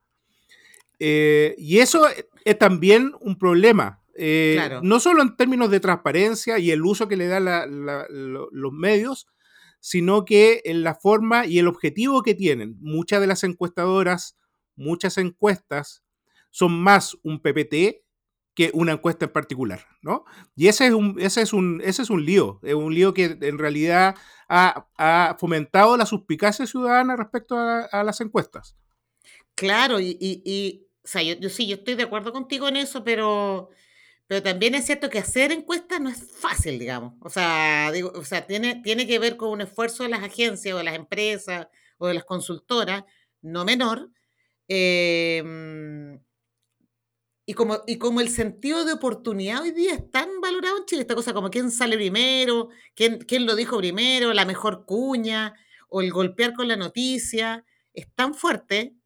Eh, 0.99 1.55
y 1.59 1.79
eso 1.79 2.07
es, 2.45 2.59
también 2.59 3.13
un 3.21 3.39
problema, 3.39 4.03
eh, 4.15 4.53
Claro. 4.57 4.81
no 4.83 4.99
solo 5.01 5.21
en 5.23 5.37
términos 5.37 5.71
de 5.71 5.81
transparencia 5.81 6.59
y 6.59 6.71
el 6.71 6.83
uso 6.85 7.07
que 7.09 7.17
le 7.17 7.27
dan 7.27 7.45
la- 7.45 7.67
la- 7.67 8.07
lo- 8.09 8.49
los 8.51 8.73
medios, 8.73 9.27
sino 9.81 10.25
que 10.25 10.63
en 10.65 10.83
la 10.83 10.95
forma 10.95 11.47
y 11.47 11.59
el 11.59 11.69
objetivo 11.69 12.23
que 12.23 12.35
tienen. 12.35 12.77
Muchas 12.81 13.21
de 13.21 13.27
las 13.27 13.45
encuestadoras, 13.45 14.37
muchas 14.75 15.19
encuestas 15.19 16.03
son 16.51 16.81
más 16.83 17.17
un 17.23 17.41
PPT 17.43 18.03
que 18.57 18.71
una 18.73 18.93
encuesta 18.93 19.27
en 19.27 19.33
particular, 19.33 19.87
¿no? 20.01 20.25
Y 20.57 20.69
ese 20.69 20.87
es 20.87 20.95
un, 20.95 21.21
ese 21.21 21.43
es 21.43 21.53
un, 21.53 21.83
ese 21.85 22.01
es 22.01 22.09
un 22.11 22.25
lío, 22.25 22.59
es 22.63 22.75
un 22.75 22.93
lío 22.93 23.13
que 23.13 23.37
en 23.39 23.59
realidad 23.59 24.17
ha, 24.49 25.37
fomentado 25.39 25.97
la 25.99 26.07
suspicacia 26.07 26.67
ciudadana 26.67 27.17
respecto 27.17 27.55
a, 27.59 28.03
las 28.03 28.21
encuestas. 28.23 28.75
Claro, 29.55 30.01
y, 30.01 30.89
o 31.05 31.07
sea, 31.07 31.23
yo, 31.23 31.51
sí, 31.51 31.67
yo 31.67 31.77
estoy 31.77 31.97
de 31.97 32.05
acuerdo 32.05 32.33
contigo 32.33 32.67
en 32.67 32.77
eso, 32.77 33.05
pero, 33.05 33.69
pero 34.27 34.43
también 34.43 34.75
es 34.75 34.87
cierto 34.87 35.11
que 35.11 35.19
hacer 35.19 35.53
encuestas 35.53 36.01
no 36.01 36.09
es 36.09 36.33
fácil, 36.33 36.79
digamos. 36.79 37.13
O 37.21 37.29
sea, 37.29 37.91
digo, 37.93 38.11
o 38.15 38.25
sea 38.25 38.47
tiene, 38.47 38.81
tiene 38.83 39.07
que 39.07 39.19
ver 39.19 39.37
con 39.37 39.51
un 39.51 39.61
esfuerzo 39.61 40.03
de 40.03 40.09
las 40.09 40.23
agencias 40.23 40.75
o 40.75 40.79
de 40.79 40.85
las 40.85 40.95
empresas 40.95 41.69
o 41.99 42.07
de 42.07 42.15
las 42.15 42.25
consultoras, 42.25 43.05
no 43.43 43.67
menor. 43.67 44.11
Eh, 44.67 46.19
y 47.47 47.55
como, 47.55 47.83
y 47.87 47.99
como 47.99 48.21
el 48.21 48.29
sentido 48.29 48.85
de 48.85 48.93
oportunidad 48.93 49.63
hoy 49.63 49.71
día 49.71 49.95
es 49.95 50.11
tan 50.11 50.41
valorado 50.41 50.79
en 50.79 50.85
Chile, 50.85 51.03
esta 51.03 51.15
cosa 51.15 51.33
como 51.33 51.49
quién 51.49 51.71
sale 51.71 51.97
primero, 51.97 52.69
quién, 52.95 53.19
quién 53.19 53.47
lo 53.47 53.55
dijo 53.55 53.79
primero, 53.79 54.33
la 54.33 54.45
mejor 54.45 54.85
cuña, 54.85 55.55
o 55.89 56.03
el 56.03 56.11
golpear 56.11 56.55
con 56.55 56.67
la 56.67 56.77
noticia, 56.77 57.65
es 57.95 58.09
tan 58.15 58.35
fuerte, 58.35 58.97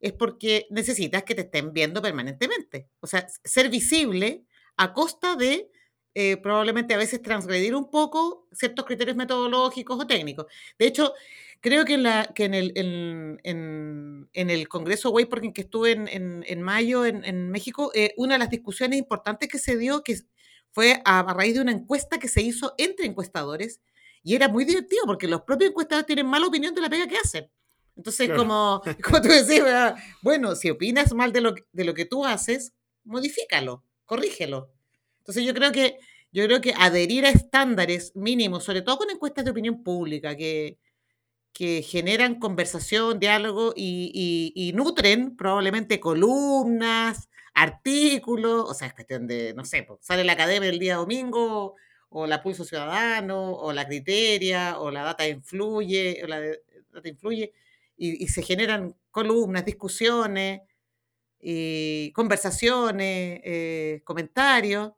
es 0.00 0.12
porque 0.12 0.68
necesitas 0.70 1.24
que 1.24 1.34
te 1.34 1.42
estén 1.42 1.72
viendo 1.72 2.00
permanentemente. 2.00 2.88
O 3.00 3.08
sea, 3.08 3.26
ser 3.42 3.68
visible 3.68 4.44
a 4.76 4.92
costa 4.92 5.34
de 5.34 5.68
eh, 6.14 6.36
probablemente 6.36 6.94
a 6.94 6.98
veces 6.98 7.20
transgredir 7.20 7.74
un 7.74 7.90
poco 7.90 8.46
ciertos 8.52 8.84
criterios 8.86 9.16
metodológicos 9.16 10.00
o 10.00 10.06
técnicos. 10.06 10.46
De 10.78 10.86
hecho, 10.86 11.14
Creo 11.60 11.84
que 11.84 11.94
en, 11.94 12.04
la, 12.04 12.30
que 12.34 12.44
en, 12.44 12.54
el, 12.54 12.72
en, 12.76 13.40
en, 14.32 14.50
el 14.50 14.68
Congreso 14.68 15.10
Wayporking 15.10 15.52
que 15.52 15.62
estuve 15.62 15.90
en, 15.92 16.44
en 16.46 16.62
mayo 16.62 17.04
en, 17.04 17.50
México, 17.50 17.90
eh, 17.94 18.14
una 18.16 18.34
de 18.34 18.38
las 18.38 18.50
discusiones 18.50 18.98
importantes 18.98 19.48
que 19.48 19.58
se 19.58 19.76
dio 19.76 20.02
que 20.04 20.18
fue 20.70 21.02
a, 21.04 21.22
raíz 21.34 21.54
de 21.54 21.60
una 21.60 21.72
encuesta 21.72 22.18
que 22.18 22.28
se 22.28 22.42
hizo 22.42 22.74
entre 22.78 23.06
encuestadores 23.06 23.80
y 24.22 24.36
era 24.36 24.48
muy 24.48 24.64
divertido 24.64 25.02
porque 25.06 25.26
los 25.26 25.42
propios 25.42 25.70
encuestadores 25.70 26.06
tienen 26.06 26.26
mala 26.26 26.46
opinión 26.46 26.74
de 26.74 26.80
la 26.80 26.90
pega 26.90 27.08
que 27.08 27.16
hacen. 27.16 27.50
Entonces, 27.96 28.30
como, 28.30 28.80
como 29.02 29.20
tú 29.20 29.28
decías, 29.28 29.94
bueno, 30.22 30.54
si 30.54 30.70
opinas 30.70 31.12
mal 31.12 31.32
de 31.32 31.40
lo, 31.40 31.54
de 31.72 31.84
lo 31.84 31.94
que 31.94 32.04
tú 32.04 32.24
haces, 32.24 32.72
modifícalo, 33.02 33.82
corrígelo. 34.04 34.70
Entonces, 35.18 35.44
yo 35.44 35.54
creo 35.54 35.72
que 35.72 35.98
yo 36.30 36.44
creo 36.44 36.60
que 36.60 36.74
adherir 36.76 37.24
a 37.24 37.30
estándares 37.30 38.14
mínimos, 38.14 38.62
sobre 38.62 38.82
todo 38.82 38.98
con 38.98 39.10
encuestas 39.10 39.44
de 39.44 39.50
opinión 39.50 39.82
pública, 39.82 40.36
que, 40.36 40.78
que 41.58 41.82
generan 41.82 42.38
conversación, 42.38 43.18
diálogo 43.18 43.72
y, 43.74 44.70
nutren 44.76 45.36
probablemente 45.36 45.98
columnas, 45.98 47.28
artículos, 47.52 48.70
o 48.70 48.74
sea, 48.74 48.86
es 48.86 48.94
cuestión 48.94 49.26
de, 49.26 49.54
no 49.54 49.64
sé, 49.64 49.84
sale 49.98 50.22
la 50.22 50.34
academia 50.34 50.68
el 50.68 50.78
día 50.78 50.94
domingo, 50.94 51.74
o 52.10 52.28
la 52.28 52.44
Pulso 52.44 52.64
Ciudadano, 52.64 53.54
o 53.54 53.72
la 53.72 53.88
Criteria, 53.88 54.78
o 54.78 54.92
la 54.92 55.02
Data 55.02 55.26
Influye, 55.26 56.20
o 56.22 56.28
la 56.28 56.38
Data 56.38 57.08
Influye, 57.08 57.52
y, 57.96 58.28
se 58.28 58.42
generan 58.42 58.94
columnas, 59.10 59.64
discusiones, 59.64 60.60
y 61.40 62.12
conversaciones, 62.12 63.40
eh, 63.42 64.00
comentarios, 64.04 64.92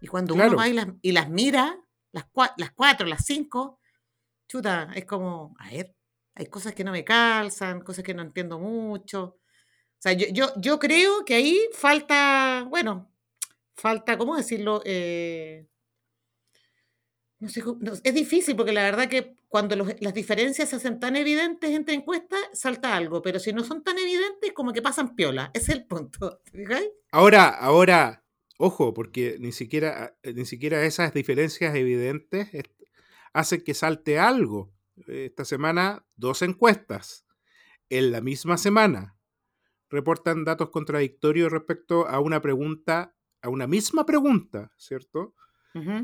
y 0.00 0.06
cuando 0.06 0.34
uno 0.34 0.54
va 0.54 0.68
y 0.68 0.72
las, 0.72 0.86
y 1.02 1.10
las 1.10 1.28
mira, 1.30 1.80
las, 2.12 2.26
las 2.56 2.70
cuatro, 2.70 3.08
las 3.08 3.26
cinco, 3.26 3.79
chuta, 4.50 4.90
es 4.96 5.04
como, 5.04 5.54
a 5.60 5.70
ver, 5.70 5.94
hay 6.34 6.46
cosas 6.46 6.74
que 6.74 6.82
no 6.82 6.90
me 6.90 7.04
calzan, 7.04 7.82
cosas 7.82 8.02
que 8.04 8.14
no 8.14 8.22
entiendo 8.22 8.58
mucho. 8.58 9.22
O 9.22 10.02
sea, 10.02 10.12
yo, 10.12 10.48
yo, 10.56 10.78
creo 10.78 11.24
que 11.24 11.34
ahí 11.34 11.60
falta, 11.72 12.66
bueno, 12.68 13.12
falta, 13.74 14.18
¿cómo 14.18 14.36
decirlo? 14.36 14.82
Eh, 14.84 15.68
no 17.38 17.48
sé, 17.48 17.62
es 18.02 18.14
difícil 18.14 18.56
porque 18.56 18.72
la 18.72 18.82
verdad 18.82 19.08
que 19.08 19.36
cuando 19.48 19.76
las 19.76 20.14
diferencias 20.14 20.68
se 20.68 20.76
hacen 20.76 20.98
tan 20.98 21.16
evidentes 21.16 21.70
entre 21.70 21.94
encuestas, 21.94 22.40
salta 22.52 22.96
algo, 22.96 23.22
pero 23.22 23.38
si 23.38 23.52
no 23.52 23.62
son 23.62 23.84
tan 23.84 23.98
evidentes, 23.98 24.52
como 24.52 24.72
que 24.72 24.82
pasan 24.82 25.14
piola. 25.14 25.50
Ese 25.54 25.72
es 25.72 25.78
el 25.78 25.86
punto. 25.86 26.40
Ahora, 27.12 27.48
ahora, 27.48 28.24
ojo, 28.58 28.94
porque 28.94 29.36
ni 29.38 29.52
siquiera, 29.52 30.16
ni 30.24 30.44
siquiera 30.44 30.84
esas 30.84 31.14
diferencias 31.14 31.74
evidentes 31.76 32.48
hace 33.32 33.62
que 33.62 33.74
salte 33.74 34.18
algo. 34.18 34.72
Esta 35.06 35.44
semana, 35.44 36.04
dos 36.16 36.42
encuestas. 36.42 37.26
En 37.88 38.12
la 38.12 38.20
misma 38.20 38.56
semana, 38.56 39.16
reportan 39.88 40.44
datos 40.44 40.70
contradictorios 40.70 41.50
respecto 41.50 42.06
a 42.06 42.20
una 42.20 42.40
pregunta, 42.40 43.16
a 43.42 43.48
una 43.48 43.66
misma 43.66 44.06
pregunta, 44.06 44.72
¿cierto? 44.76 45.34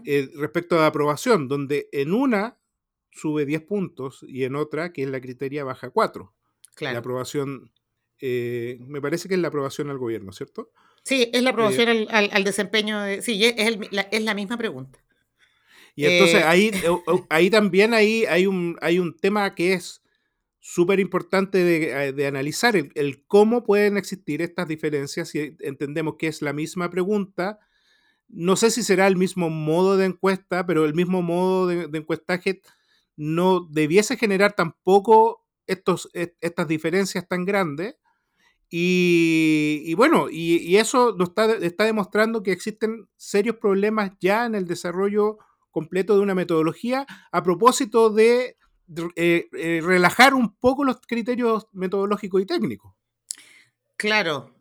Eh, 0.05 0.31
respecto 0.37 0.77
a 0.77 0.83
la 0.83 0.87
aprobación, 0.87 1.49
donde 1.49 1.89
en 1.93 2.13
una 2.13 2.59
sube 3.11 3.47
10 3.47 3.63
puntos 3.63 4.25
y 4.27 4.45
en 4.45 4.55
otra, 4.55 4.93
que 4.93 5.03
es 5.03 5.09
la 5.09 5.21
criteria, 5.21 5.65
baja 5.65 5.91
4. 5.91 6.35
Claro. 6.75 6.93
La 6.93 6.99
aprobación, 7.01 7.73
eh, 8.21 8.79
me 8.87 9.01
parece 9.01 9.29
que 9.29 9.35
es 9.35 9.41
la 9.41 9.49
aprobación 9.49 9.91
al 9.91 9.99
gobierno, 9.99 10.33
¿cierto? 10.33 10.71
Sí, 11.03 11.31
es 11.33 11.43
la 11.43 11.51
aprobación 11.51 11.89
eh, 11.89 12.07
al, 12.11 12.45
desempeño, 12.45 13.01
sí, 13.23 13.45
es, 13.45 13.79
es 14.11 14.23
la 14.23 14.35
misma 14.35 14.57
pregunta. 14.57 15.06
Y 15.97 16.05
entonces 16.05 16.43
eh, 16.43 16.45
ahí, 16.45 16.71
ahí 17.31 17.51
también 17.51 17.95
hay, 17.95 18.27
hay, 18.27 18.47
un, 18.47 18.77
hay 18.83 18.99
un 18.99 19.17
tema 19.17 19.55
que 19.55 19.73
es 19.73 20.03
súper 20.61 21.01
importante 21.01 21.59
de, 21.59 22.11
eh, 22.11 22.27
analizar, 22.27 22.77
el, 22.77 23.25
cómo 23.27 23.65
pueden 23.65 23.97
existir 23.97 24.43
estas 24.43 24.69
diferencias 24.69 25.31
si 25.31 25.57
entendemos 25.61 26.17
que 26.19 26.29
es 26.29 26.43
la 26.43 26.53
misma 26.53 26.91
pregunta. 26.91 27.59
No 28.29 28.57
sé 28.57 28.71
si 28.71 28.83
será 28.83 29.07
el 29.07 29.17
mismo 29.17 29.49
modo 29.49 29.97
de 29.97 30.07
encuesta, 30.07 30.67
pero 30.67 30.85
el 30.85 30.95
mismo 30.95 31.23
modo 31.23 31.67
de, 31.67 31.99
encuestaje 31.99 32.61
no 33.17 33.61
debiese 33.61 34.19
generar 34.19 34.55
tampoco 34.55 35.47
estos, 35.67 36.11
estas 36.13 36.69
diferencias 36.69 37.27
tan 37.27 37.47
grandes. 37.47 37.97
Y, 38.69 39.95
bueno, 39.95 40.29
y, 40.29 40.57
y, 40.57 40.77
eso 40.77 41.15
nos 41.17 41.29
está, 41.29 41.55
está 41.55 41.85
demostrando 41.85 42.43
que 42.43 42.51
existen 42.51 43.09
serios 43.17 43.57
problemas 43.57 44.11
ya 44.21 44.45
en 44.45 44.57
el 44.57 44.67
desarrollo 44.67 45.39
completo 45.77 46.17
de 46.17 46.23
una 46.23 46.35
metodología 46.35 47.05
a 47.31 47.43
propósito 47.43 48.09
de 48.09 48.57
eh, 49.15 49.47
eh, 49.53 49.81
relajar 49.85 50.33
un 50.33 50.57
poco 50.57 50.85
los 50.85 51.03
criterios 51.07 51.67
metodológicos 51.73 52.41
y 52.41 52.47
técnicos. 52.47 52.95
Claro. 53.99 54.55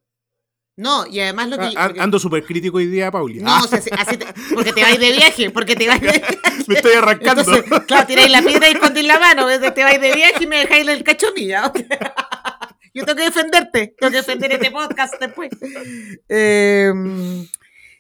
No, 0.76 1.08
y 1.08 1.22
además 1.22 1.48
lo 1.48 1.58
que... 1.58 1.72
Ando 1.78 2.20
súper 2.20 2.44
crítico 2.44 2.80
hoy 2.80 2.88
día, 2.88 3.10
Pauli. 3.12 3.40
No, 3.40 3.64
o 3.64 3.66
sea, 3.66 3.80
así 3.98 4.20
porque 4.54 4.74
te 4.74 4.82
vais 4.82 5.00
de 5.00 5.12
viaje, 5.14 5.50
porque 5.52 5.78
te 5.78 5.88
vais 5.88 6.02
de 6.02 6.12
viaje. 6.20 6.38
Me 6.68 6.76
estoy 6.76 6.96
arrancando. 6.96 7.46
claro, 7.88 8.08
tiráis 8.08 8.30
la 8.30 8.42
piedra 8.42 8.68
y 8.68 8.74
escondéis 8.74 9.08
la 9.08 9.18
mano, 9.18 9.48
te 9.48 9.84
vais 9.86 10.02
de 10.02 10.14
viaje 10.14 10.44
y 10.44 10.48
me 10.48 10.58
dejáis 10.58 10.86
el 10.86 11.02
cachomilla. 11.06 11.72
Yo 12.94 13.06
tengo 13.06 13.16
que 13.16 13.24
defenderte, 13.24 13.96
tengo 13.98 14.12
que 14.12 14.18
defender 14.18 14.52
este 14.52 14.70
podcast 14.70 15.14
después. 15.18 15.50
Em, 16.28 17.48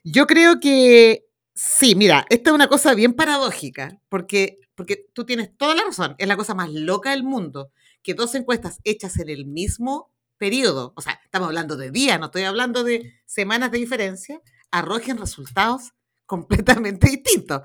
yo 0.05 0.27
creo 0.27 0.59
que 0.59 1.25
Sí, 1.57 1.95
mira, 1.95 2.25
esta 2.29 2.49
es 2.49 2.53
una 2.53 2.67
cosa 2.67 2.93
bien 2.95 3.13
paradójica, 3.13 4.01
porque, 4.09 4.59
porque 4.75 5.05
tú 5.13 5.25
tienes 5.25 5.55
toda 5.57 5.73
la 5.73 5.83
razón, 5.85 6.15
es 6.17 6.27
la 6.27 6.35
cosa 6.35 6.53
más 6.53 6.69
loca 6.73 7.11
del 7.11 7.23
mundo, 7.23 7.71
que 8.03 8.13
dos 8.13 8.35
encuestas 8.35 8.79
hechas 8.83 9.17
en 9.19 9.29
el 9.29 9.45
mismo 9.45 10.11
periodo, 10.37 10.91
o 10.97 11.01
sea, 11.01 11.17
estamos 11.23 11.47
hablando 11.47 11.77
de 11.77 11.91
días, 11.91 12.19
no 12.19 12.25
estoy 12.25 12.43
hablando 12.43 12.83
de 12.83 13.13
semanas 13.25 13.71
de 13.71 13.77
diferencia, 13.77 14.41
arrojen 14.69 15.17
resultados 15.17 15.93
completamente 16.25 17.07
distintos. 17.09 17.61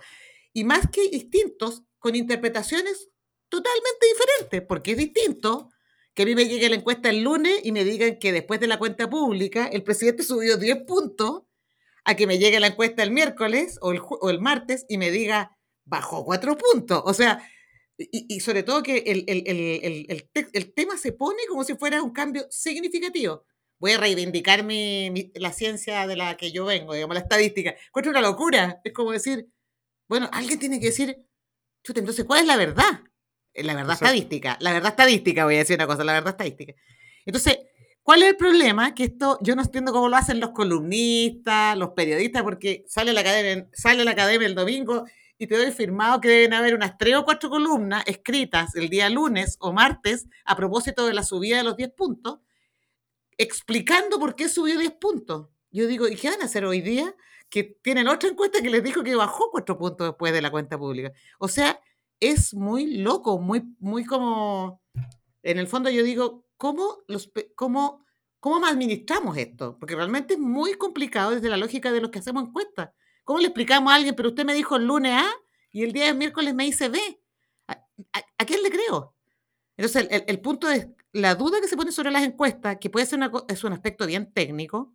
Y 0.52 0.62
más 0.62 0.88
que 0.88 1.09
distintos, 1.09 1.82
con 1.99 2.14
interpretaciones 2.14 3.09
totalmente 3.49 4.06
diferentes, 4.06 4.62
porque 4.68 4.92
es 4.92 4.99
distinto 4.99 5.70
que 6.14 6.23
a 6.23 6.26
mí 6.26 6.37
me 6.37 6.47
llegue 6.47 6.68
la 6.68 6.76
encuesta 6.76 7.11
el 7.11 7.23
lunes 7.23 7.59
y 7.64 7.73
me 7.73 7.85
digan 7.85 8.20
que 8.20 8.32
después 8.32 8.61
de 8.61 8.68
la 8.68 8.78
cuenta 8.78 9.11
pública 9.11 9.66
el 9.66 9.82
presidente 9.82 10.23
subió 10.23 10.56
10 10.56 10.85
puntos 10.87 11.42
a 12.04 12.14
que 12.14 12.26
me 12.26 12.38
llegue 12.38 12.61
la 12.61 12.69
encuesta 12.69 13.02
el 13.02 13.11
miércoles 13.11 13.78
o 13.80 13.92
el, 13.92 14.00
o 14.02 14.30
el 14.30 14.40
martes 14.40 14.87
y 14.88 14.99
me 14.99 15.11
diga, 15.11 15.57
bajó 15.85 16.25
cuatro 16.25 16.57
puntos. 16.57 17.02
O 17.04 17.14
sea, 17.14 17.42
y, 17.99 18.40
sobre 18.40 18.62
todo 18.62 18.83
que 18.83 18.99
el, 19.07 19.25
el, 19.28 20.73
tema 20.73 20.97
se 20.97 21.12
pone 21.12 21.42
como 21.49 21.64
si 21.64 21.75
fuera 21.75 22.02
un 22.02 22.12
cambio 22.12 22.47
significativo. 22.50 23.45
Voy 23.78 23.92
a 23.92 23.99
reivindicar 23.99 24.62
mi, 24.62 25.33
la 25.35 25.52
ciencia 25.52 26.07
de 26.07 26.16
la 26.16 26.37
que 26.37 26.52
yo 26.52 26.64
vengo, 26.64 26.95
digamos, 26.95 27.14
la 27.14 27.21
estadística. 27.21 27.75
Encuentro 27.87 28.11
una 28.11 28.21
locura. 28.21 28.80
Es 28.85 28.92
como 28.92 29.12
decir, 29.12 29.49
bueno, 30.09 30.28
alguien 30.33 30.59
tiene 30.59 30.80
que 30.80 30.87
decir, 30.87 31.19
entonces, 31.85 32.25
¿cuál 32.25 32.40
es 32.40 32.47
la 32.47 32.57
verdad? 32.57 33.02
Eh, 33.52 33.64
la 33.64 33.75
verdad 33.75 33.95
estadística. 33.95 34.57
La 34.61 34.73
verdad 34.73 34.90
estadística, 34.90 35.45
voy 35.45 35.57
a 35.57 35.59
decir 35.59 35.76
una 35.76 35.87
cosa, 35.87 36.04
la 36.04 36.14
verdad 36.14 36.30
estadística. 36.30 36.75
Entonces, 37.26 37.59
¿Cuál 38.11 38.25
es 38.25 38.31
el 38.31 38.37
problema? 38.37 38.93
Que 38.93 39.05
esto 39.05 39.38
yo 39.40 39.55
no 39.55 39.62
entiendo 39.62 39.93
cómo 39.93 40.09
lo 40.09 40.17
hacen 40.17 40.40
los 40.40 40.50
columnistas, 40.50 41.79
los 41.79 41.90
periodistas, 41.90 42.43
porque 42.43 42.85
sale 42.88 43.12
la 43.12 43.21
academia, 43.21 43.69
sale 43.73 44.05
la 44.05 44.11
academia 44.11 44.49
el 44.49 44.57
domingo 44.57 45.05
y 45.38 45.47
te 45.47 45.57
doy 45.57 45.71
firmado 45.71 46.21
que 46.21 46.29
deben 46.29 46.55
haber 46.55 46.75
unas 46.75 46.99
tres 46.99 47.14
o 47.14 47.25
cuatro 47.25 47.49
columnas 47.50 48.02
escritas 48.09 48.75
el 48.75 48.88
día 48.88 49.09
lunes 49.11 49.59
o 49.61 49.73
martes 49.73 50.26
a 50.45 50.57
propósito 50.57 51.07
de 51.07 51.14
la 51.14 51.23
subida 51.23 51.59
de 51.59 51.62
los 51.62 51.76
10 51.76 51.93
puntos, 51.93 52.40
explicando 53.38 54.19
por 54.19 54.35
qué 54.35 54.49
subió 54.49 54.76
10 54.76 54.90
puntos. 54.95 55.47
Yo 55.71 55.87
digo, 55.87 56.09
¿y 56.09 56.17
qué 56.17 56.31
van 56.31 56.43
a 56.43 56.47
hacer 56.47 56.64
hoy 56.64 56.81
día? 56.81 57.14
Que 57.49 57.62
tienen 57.62 58.09
otra 58.09 58.29
encuesta 58.29 58.61
que 58.61 58.71
les 58.71 58.83
dijo 58.83 59.05
que 59.05 59.14
bajó 59.14 59.52
cuatro 59.52 59.79
puntos 59.79 60.09
después 60.09 60.33
de 60.33 60.43
la 60.43 60.50
cuenta 60.50 60.76
pública. 60.76 61.12
O 61.38 61.47
sea, 61.47 61.81
es 62.19 62.55
muy 62.55 62.97
loco, 62.97 63.38
muy, 63.38 63.62
muy 63.79 64.05
como... 64.05 64.83
En 65.45 65.61
el 65.61 65.69
fondo 65.69 65.90
yo 65.90 66.02
digo, 66.02 66.45
¿cómo, 66.61 66.99
los, 67.09 67.33
cómo, 67.57 68.05
cómo 68.38 68.67
administramos 68.67 69.35
esto? 69.38 69.79
Porque 69.81 69.97
realmente 69.97 70.35
es 70.35 70.38
muy 70.38 70.75
complicado 70.75 71.31
desde 71.31 71.49
la 71.49 71.57
lógica 71.57 71.90
de 71.90 72.02
los 72.02 72.11
que 72.11 72.19
hacemos 72.19 72.45
encuestas. 72.45 72.90
¿Cómo 73.25 73.38
le 73.40 73.47
explicamos 73.47 73.90
a 73.90 73.97
alguien, 73.97 74.14
pero 74.14 74.29
usted 74.29 74.45
me 74.45 74.52
dijo 74.52 74.76
el 74.76 74.85
lunes 74.85 75.12
A 75.14 75.26
y 75.73 75.85
el 75.85 75.93
día 75.93 76.05
de 76.05 76.14
miércoles 76.14 76.55
me 76.55 76.64
dice 76.64 76.90
B? 76.90 77.00
¿A, 77.67 78.45
quién 78.45 78.62
le 78.62 78.71
creo? 78.71 79.17
Entonces, 79.79 80.07
el, 80.26 80.40
punto 80.43 80.69
es, 80.69 80.87
la 81.12 81.35
duda 81.35 81.62
que 81.62 81.69
se 81.69 81.79
pone 81.79 81.93
sobre 81.93 82.11
las 82.11 82.25
encuestas, 82.25 82.76
que 82.79 82.90
puede 82.90 83.07
ser 83.07 83.21
una, 83.21 83.33
es 83.49 83.64
un 83.64 83.73
aspecto 83.73 84.07
bien 84.07 84.31
técnico, 84.31 84.95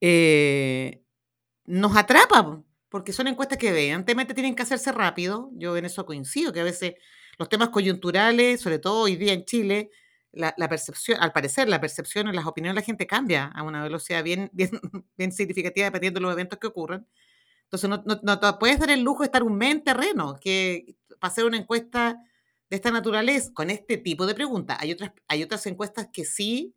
eh, 0.00 1.04
nos 1.66 1.96
atrapa, 1.96 2.64
porque 2.88 3.12
son 3.12 3.28
encuestas 3.28 3.58
que 3.58 3.68
evidentemente 3.68 4.34
tienen 4.34 4.56
que 4.56 4.62
hacerse 4.62 4.90
rápido. 4.90 5.50
Yo 5.52 5.76
en 5.76 5.84
eso 5.84 6.04
coincido, 6.04 6.52
que 6.52 6.60
a 6.60 6.64
veces 6.64 6.94
los 7.38 7.48
temas 7.48 7.68
coyunturales, 7.68 8.60
sobre 8.60 8.80
todo 8.80 9.02
hoy 9.02 9.14
día 9.14 9.34
en 9.34 9.44
Chile, 9.44 9.90
la, 10.32 10.68
percepción, 10.68 11.20
al 11.20 11.32
parecer, 11.32 11.68
la 11.68 11.80
percepción 11.80 12.28
y 12.28 12.32
las 12.32 12.46
opiniones 12.46 12.76
de 12.76 12.80
la 12.80 12.86
gente 12.86 13.06
cambia 13.06 13.46
a 13.46 13.62
una 13.62 13.82
velocidad 13.82 14.22
bien, 14.22 14.50
bien, 14.52 14.70
bien 15.16 15.32
significativa 15.32 15.86
dependiendo 15.86 16.20
de 16.20 16.22
los 16.22 16.32
eventos 16.32 16.58
que 16.58 16.66
ocurran. 16.66 17.06
Entonces, 17.64 17.88
no, 17.88 18.02
no, 18.04 18.40
te 18.40 18.52
puedes 18.54 18.78
dar 18.78 18.90
el 18.90 19.02
lujo 19.02 19.20
de 19.20 19.26
estar 19.26 19.42
un 19.42 19.56
mes 19.56 19.72
en 19.72 19.84
terreno, 19.84 20.38
que 20.40 20.96
para 21.20 21.30
hacer 21.32 21.44
una 21.44 21.56
encuesta 21.56 22.18
de 22.68 22.76
esta 22.76 22.90
naturaleza, 22.90 23.52
con 23.54 23.70
este 23.70 23.96
tipo 23.96 24.26
de 24.26 24.34
preguntas. 24.34 24.78
Hay 24.80 24.92
otras, 24.92 25.12
hay 25.28 25.42
otras 25.42 25.66
encuestas 25.66 26.08
que 26.12 26.24
sí 26.24 26.74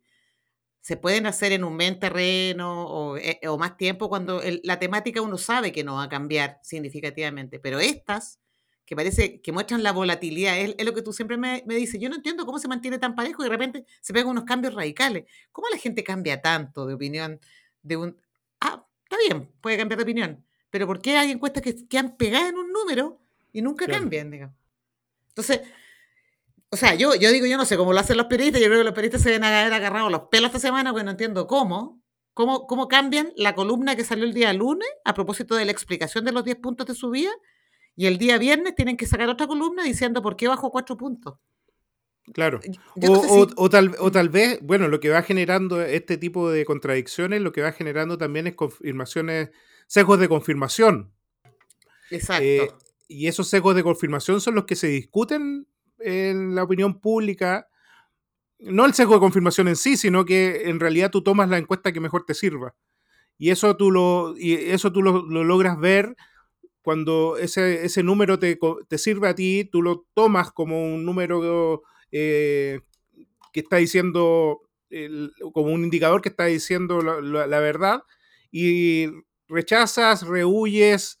se 0.80 0.96
pueden 0.96 1.26
hacer 1.26 1.52
en 1.52 1.64
un 1.64 1.76
mes 1.76 1.88
en 1.88 1.98
terreno 1.98 2.86
o, 2.86 3.16
eh, 3.16 3.40
o 3.48 3.56
más 3.56 3.76
tiempo 3.76 4.08
cuando 4.08 4.42
la 4.64 4.78
temática 4.78 5.22
uno 5.22 5.38
sabe 5.38 5.72
que 5.72 5.82
no 5.82 5.94
va 5.94 6.04
a 6.04 6.08
cambiar 6.08 6.60
significativamente, 6.62 7.58
pero 7.58 7.80
estas 7.80 8.38
que 8.84 8.94
parece 8.94 9.40
que 9.40 9.52
muestran 9.52 9.82
la 9.82 9.92
volatilidad, 9.92 10.58
es, 10.58 10.74
lo 10.84 10.94
que 10.94 11.02
tú 11.02 11.12
siempre 11.12 11.36
me, 11.36 11.62
me, 11.66 11.74
dices, 11.74 12.00
yo 12.00 12.08
no 12.08 12.16
entiendo 12.16 12.44
cómo 12.44 12.58
se 12.58 12.68
mantiene 12.68 12.98
tan 12.98 13.14
parejo 13.14 13.42
y 13.42 13.44
de 13.44 13.50
repente 13.50 13.86
se 14.00 14.12
pegan 14.12 14.28
unos 14.28 14.44
cambios 14.44 14.74
radicales. 14.74 15.24
¿Cómo 15.52 15.68
la 15.70 15.78
gente 15.78 16.04
cambia 16.04 16.40
tanto 16.40 16.86
de 16.86 16.94
opinión 16.94 17.40
de 17.82 17.96
un... 17.96 18.20
Ah, 18.60 18.84
está 19.04 19.16
bien, 19.26 19.50
puede 19.60 19.76
cambiar 19.76 19.98
de 19.98 20.02
opinión, 20.02 20.44
pero 20.70 20.86
¿por 20.86 21.00
qué 21.00 21.16
hay 21.16 21.30
encuestas 21.30 21.62
que 21.62 21.86
quedan 21.86 22.16
pegadas 22.16 22.50
en 22.50 22.58
un 22.58 22.72
número 22.72 23.20
y 23.52 23.62
nunca 23.62 23.86
cambian, 23.86 24.30
digamos? 24.30 24.56
Entonces, 25.28 25.62
o 26.70 26.76
sea, 26.76 26.94
yo, 26.94 27.14
yo 27.14 27.30
digo, 27.30 27.46
yo 27.46 27.56
no 27.56 27.64
sé 27.64 27.76
cómo 27.76 27.92
lo 27.92 28.00
hacen 28.00 28.16
los 28.16 28.26
periodistas, 28.26 28.60
yo 28.60 28.66
creo 28.66 28.80
que 28.80 28.84
los 28.84 28.94
periodistas 28.94 29.22
se 29.22 29.30
deben 29.30 29.44
haber 29.44 29.72
agarrado 29.72 30.10
los 30.10 30.22
pelos 30.30 30.48
esta 30.48 30.58
semana, 30.58 30.90
porque 30.90 31.04
no 31.04 31.12
entiendo 31.12 31.46
cómo, 31.46 32.02
cómo, 32.34 32.66
cómo 32.66 32.88
cambian 32.88 33.32
la 33.36 33.54
columna 33.54 33.96
que 33.96 34.04
salió 34.04 34.24
el 34.24 34.34
día 34.34 34.52
lunes 34.52 34.88
a 35.04 35.14
propósito 35.14 35.54
de 35.54 35.64
la 35.64 35.72
explicación 35.72 36.24
de 36.24 36.32
los 36.32 36.44
10 36.44 36.56
puntos 36.56 36.86
de 36.86 36.94
subida, 36.94 37.30
y 37.96 38.06
el 38.06 38.18
día 38.18 38.38
viernes 38.38 38.74
tienen 38.74 38.96
que 38.96 39.06
sacar 39.06 39.28
otra 39.28 39.46
columna 39.46 39.84
diciendo 39.84 40.22
por 40.22 40.36
qué 40.36 40.48
bajó 40.48 40.70
4 40.70 40.96
puntos. 40.96 41.38
Claro. 42.32 42.60
o, 43.06 43.46
o, 43.56 43.68
tal, 43.68 43.94
o 43.98 44.10
tal 44.10 44.30
vez, 44.30 44.58
bueno, 44.62 44.88
lo 44.88 44.98
que 44.98 45.10
va 45.10 45.22
generando 45.22 45.82
este 45.82 46.16
tipo 46.16 46.50
de 46.50 46.64
contradicciones, 46.64 47.42
lo 47.42 47.52
que 47.52 47.60
va 47.60 47.72
generando 47.72 48.16
también 48.16 48.46
es 48.46 48.54
confirmaciones, 48.54 49.50
sesgos 49.86 50.18
de 50.18 50.28
confirmación. 50.28 51.12
Exacto. 52.10 52.44
Eh, 52.44 52.70
y 53.08 53.26
esos 53.26 53.48
sesgos 53.48 53.74
de 53.74 53.82
confirmación 53.82 54.40
son 54.40 54.54
los 54.54 54.64
que 54.64 54.76
se 54.76 54.86
discuten 54.86 55.66
en 55.98 56.54
la 56.54 56.62
opinión 56.62 57.00
pública, 57.00 57.68
no 58.58 58.86
el 58.86 58.94
sesgo 58.94 59.14
de 59.14 59.20
confirmación 59.20 59.68
en 59.68 59.76
sí, 59.76 59.96
sino 59.96 60.24
que 60.24 60.68
en 60.68 60.80
realidad 60.80 61.10
tú 61.10 61.22
tomas 61.22 61.48
la 61.48 61.58
encuesta 61.58 61.92
que 61.92 62.00
mejor 62.00 62.24
te 62.24 62.34
sirva. 62.34 62.74
Y 63.36 63.50
eso 63.50 63.76
tú 63.76 63.90
lo, 63.90 64.34
y 64.36 64.54
eso 64.54 64.92
tú 64.92 65.02
lo, 65.02 65.22
logras 65.22 65.78
ver 65.78 66.16
cuando 66.84 67.38
ese, 67.38 67.84
ese 67.84 68.02
número 68.02 68.38
te, 68.38 68.58
te, 68.88 68.98
sirve 68.98 69.28
a 69.28 69.34
ti, 69.34 69.64
tú 69.64 69.82
lo 69.82 70.06
tomas 70.14 70.52
como 70.52 70.84
un 70.94 71.04
número 71.04 71.82
eh, 72.12 72.80
que 73.52 73.60
está 73.60 73.78
diciendo, 73.78 74.60
como 75.52 75.72
un 75.72 75.82
indicador 75.82 76.20
que 76.20 76.28
está 76.28 76.44
diciendo 76.44 77.00
la, 77.00 77.46
la 77.46 77.60
verdad, 77.60 78.02
y 78.52 79.06
rechazas, 79.48 80.26
rehuyes, 80.26 81.18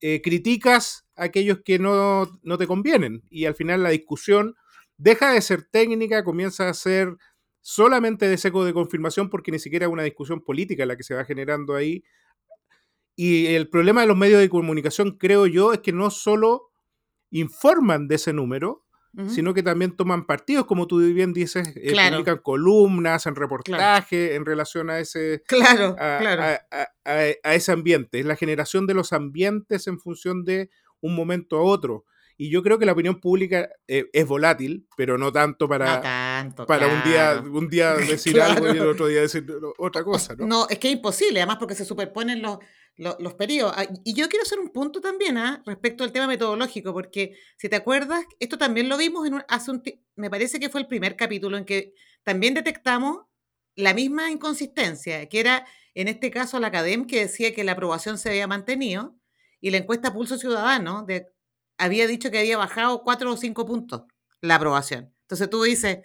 eh, 0.00 0.22
criticas 0.22 1.06
a 1.14 1.24
aquellos 1.24 1.58
que 1.62 1.78
no, 1.78 2.26
te 2.58 2.66
convienen. 2.66 3.22
Y 3.28 3.44
al 3.44 3.54
final 3.54 3.82
la 3.82 3.90
discusión 3.90 4.54
deja 4.96 5.32
de 5.32 5.42
ser 5.42 5.64
técnica, 5.64 6.24
comienza 6.24 6.68
a 6.68 6.74
ser 6.74 7.16
solamente 7.60 8.26
de 8.26 8.38
seco 8.38 8.64
de 8.64 8.72
confirmación 8.72 9.28
porque 9.28 9.52
ni 9.52 9.58
siquiera 9.58 9.86
es 9.86 9.92
una 9.92 10.02
discusión 10.04 10.40
política 10.40 10.86
la 10.86 10.96
que 10.96 11.02
se 11.02 11.14
va 11.14 11.24
generando 11.24 11.74
ahí. 11.74 12.02
Y 13.22 13.48
el 13.48 13.68
problema 13.68 14.00
de 14.00 14.06
los 14.06 14.16
medios 14.16 14.40
de 14.40 14.48
comunicación, 14.48 15.18
creo 15.18 15.46
yo, 15.46 15.74
es 15.74 15.80
que 15.80 15.92
no 15.92 16.10
solo 16.10 16.70
informan 17.30 18.08
de 18.08 18.14
ese 18.14 18.32
número, 18.32 18.86
sino 19.28 19.52
que 19.52 19.62
también 19.62 19.94
toman 19.94 20.24
partidos, 20.24 20.64
como 20.64 20.86
tú 20.86 21.00
bien 21.00 21.34
dices, 21.34 21.70
eh, 21.76 21.92
publican 22.10 22.38
columnas, 22.38 23.26
en 23.26 23.36
reportaje 23.36 24.36
en 24.36 24.46
relación 24.46 24.88
a 24.88 25.00
ese, 25.00 25.42
claro, 25.46 25.96
a, 25.98 27.52
ese 27.52 27.72
ambiente. 27.72 28.20
Es 28.20 28.24
la 28.24 28.36
generación 28.36 28.86
de 28.86 28.94
los 28.94 29.12
ambientes 29.12 29.86
en 29.86 30.00
función 30.00 30.42
de 30.46 30.70
un 31.02 31.14
momento 31.14 31.58
a 31.58 31.62
otro. 31.62 32.06
Y 32.38 32.50
yo 32.50 32.62
creo 32.62 32.78
que 32.78 32.86
la 32.86 32.92
opinión 32.92 33.20
pública 33.20 33.68
eh, 33.86 34.08
es 34.14 34.26
volátil, 34.26 34.86
pero 34.96 35.18
no 35.18 35.30
tanto 35.30 35.68
para, 35.68 36.00
para 36.66 36.86
un, 36.86 37.02
día, 37.02 37.44
un 37.44 37.68
día 37.68 37.92
decir 37.96 38.40
algo 38.40 38.66
y 38.68 38.78
el 38.78 38.88
otro 38.88 39.08
día 39.08 39.20
decir 39.20 39.44
otra 39.76 40.02
cosa. 40.04 40.34
¿no? 40.38 40.46
no, 40.46 40.68
es 40.70 40.78
que 40.78 40.88
es 40.88 40.94
imposible, 40.94 41.40
además 41.40 41.58
porque 41.58 41.74
se 41.74 41.84
superponen 41.84 42.40
los, 42.40 42.60
los, 43.00 43.34
periodos. 43.34 43.72
Ah, 43.76 43.86
y 44.04 44.12
yo 44.14 44.28
quiero 44.28 44.42
hacer 44.42 44.58
un 44.58 44.68
punto 44.68 45.00
también 45.00 45.38
¿ah? 45.38 45.62
respecto 45.64 46.04
al 46.04 46.12
tema 46.12 46.26
metodológico, 46.26 46.92
porque 46.92 47.34
si 47.56 47.68
te 47.68 47.76
acuerdas, 47.76 48.24
esto 48.38 48.58
también 48.58 48.88
lo 48.88 48.98
vimos 48.98 49.26
en 49.26 49.34
un, 49.34 49.44
hace 49.48 49.70
un 49.70 49.82
me 50.16 50.28
parece 50.28 50.60
que 50.60 50.68
fue 50.68 50.82
el 50.82 50.86
primer 50.86 51.16
capítulo 51.16 51.56
en 51.56 51.64
que 51.64 51.94
también 52.24 52.52
detectamos 52.52 53.22
la 53.74 53.94
misma 53.94 54.30
inconsistencia, 54.30 55.26
que 55.30 55.40
era 55.40 55.66
en 55.94 56.08
este 56.08 56.30
caso 56.30 56.60
la 56.60 56.66
academia 56.66 57.06
que 57.06 57.20
decía 57.20 57.54
que 57.54 57.64
la 57.64 57.72
aprobación 57.72 58.18
se 58.18 58.28
había 58.28 58.46
mantenido 58.46 59.16
y 59.62 59.70
la 59.70 59.78
encuesta 59.78 60.12
Pulso 60.12 60.36
Ciudadano 60.36 61.06
había 61.78 62.06
dicho 62.06 62.30
que 62.30 62.40
había 62.40 62.58
bajado 62.58 63.02
cuatro 63.02 63.32
o 63.32 63.36
cinco 63.38 63.64
puntos 63.64 64.02
la 64.42 64.56
aprobación. 64.56 65.14
Entonces 65.22 65.48
tú 65.48 65.62
dices, 65.62 66.00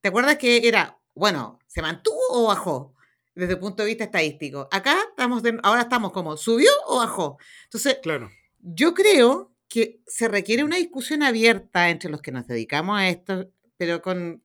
¿te 0.00 0.08
acuerdas 0.08 0.38
que 0.38 0.66
era, 0.66 0.98
bueno, 1.14 1.60
¿se 1.68 1.82
mantuvo 1.82 2.20
o 2.30 2.48
bajó? 2.48 2.91
Desde 3.34 3.54
el 3.54 3.58
punto 3.58 3.82
de 3.82 3.88
vista 3.88 4.04
estadístico. 4.04 4.68
Acá 4.70 4.96
estamos, 5.10 5.42
ahora 5.62 5.82
estamos 5.82 6.12
como, 6.12 6.36
¿subió 6.36 6.70
o 6.86 6.98
bajó? 6.98 7.38
Entonces, 7.64 7.98
claro. 8.02 8.30
yo 8.60 8.94
creo 8.94 9.52
que 9.68 10.00
se 10.06 10.28
requiere 10.28 10.64
una 10.64 10.76
discusión 10.76 11.22
abierta 11.22 11.88
entre 11.88 12.10
los 12.10 12.20
que 12.20 12.32
nos 12.32 12.46
dedicamos 12.46 12.98
a 12.98 13.08
esto, 13.08 13.50
pero 13.76 14.02
con, 14.02 14.42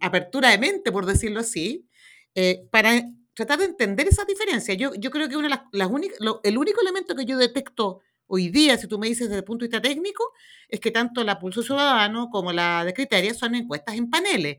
apertura 0.00 0.50
de 0.50 0.58
mente, 0.58 0.90
por 0.90 1.06
decirlo 1.06 1.40
así, 1.40 1.88
eh, 2.34 2.66
para 2.70 3.00
tratar 3.32 3.60
de 3.60 3.66
entender 3.66 4.08
esas 4.08 4.26
diferencias. 4.26 4.76
Yo, 4.76 4.92
yo 4.94 5.10
creo 5.10 5.28
que 5.28 5.36
una 5.36 5.48
de 5.48 5.60
las, 5.72 5.88
únicas, 5.88 6.18
el 6.42 6.58
único 6.58 6.80
elemento 6.80 7.14
que 7.14 7.24
yo 7.24 7.38
detecto 7.38 8.00
hoy 8.26 8.48
día, 8.48 8.76
si 8.76 8.88
tú 8.88 8.98
me 8.98 9.06
dices 9.06 9.28
desde 9.28 9.38
el 9.38 9.44
punto 9.44 9.64
de 9.64 9.68
vista 9.68 9.80
técnico, 9.80 10.32
es 10.68 10.80
que 10.80 10.90
tanto 10.90 11.22
la 11.22 11.38
Pulso 11.38 11.62
Ciudadano 11.62 12.28
como 12.30 12.52
la 12.52 12.84
de 12.84 12.92
Criteria 12.92 13.34
son 13.34 13.54
encuestas 13.54 13.94
en 13.94 14.10
paneles 14.10 14.58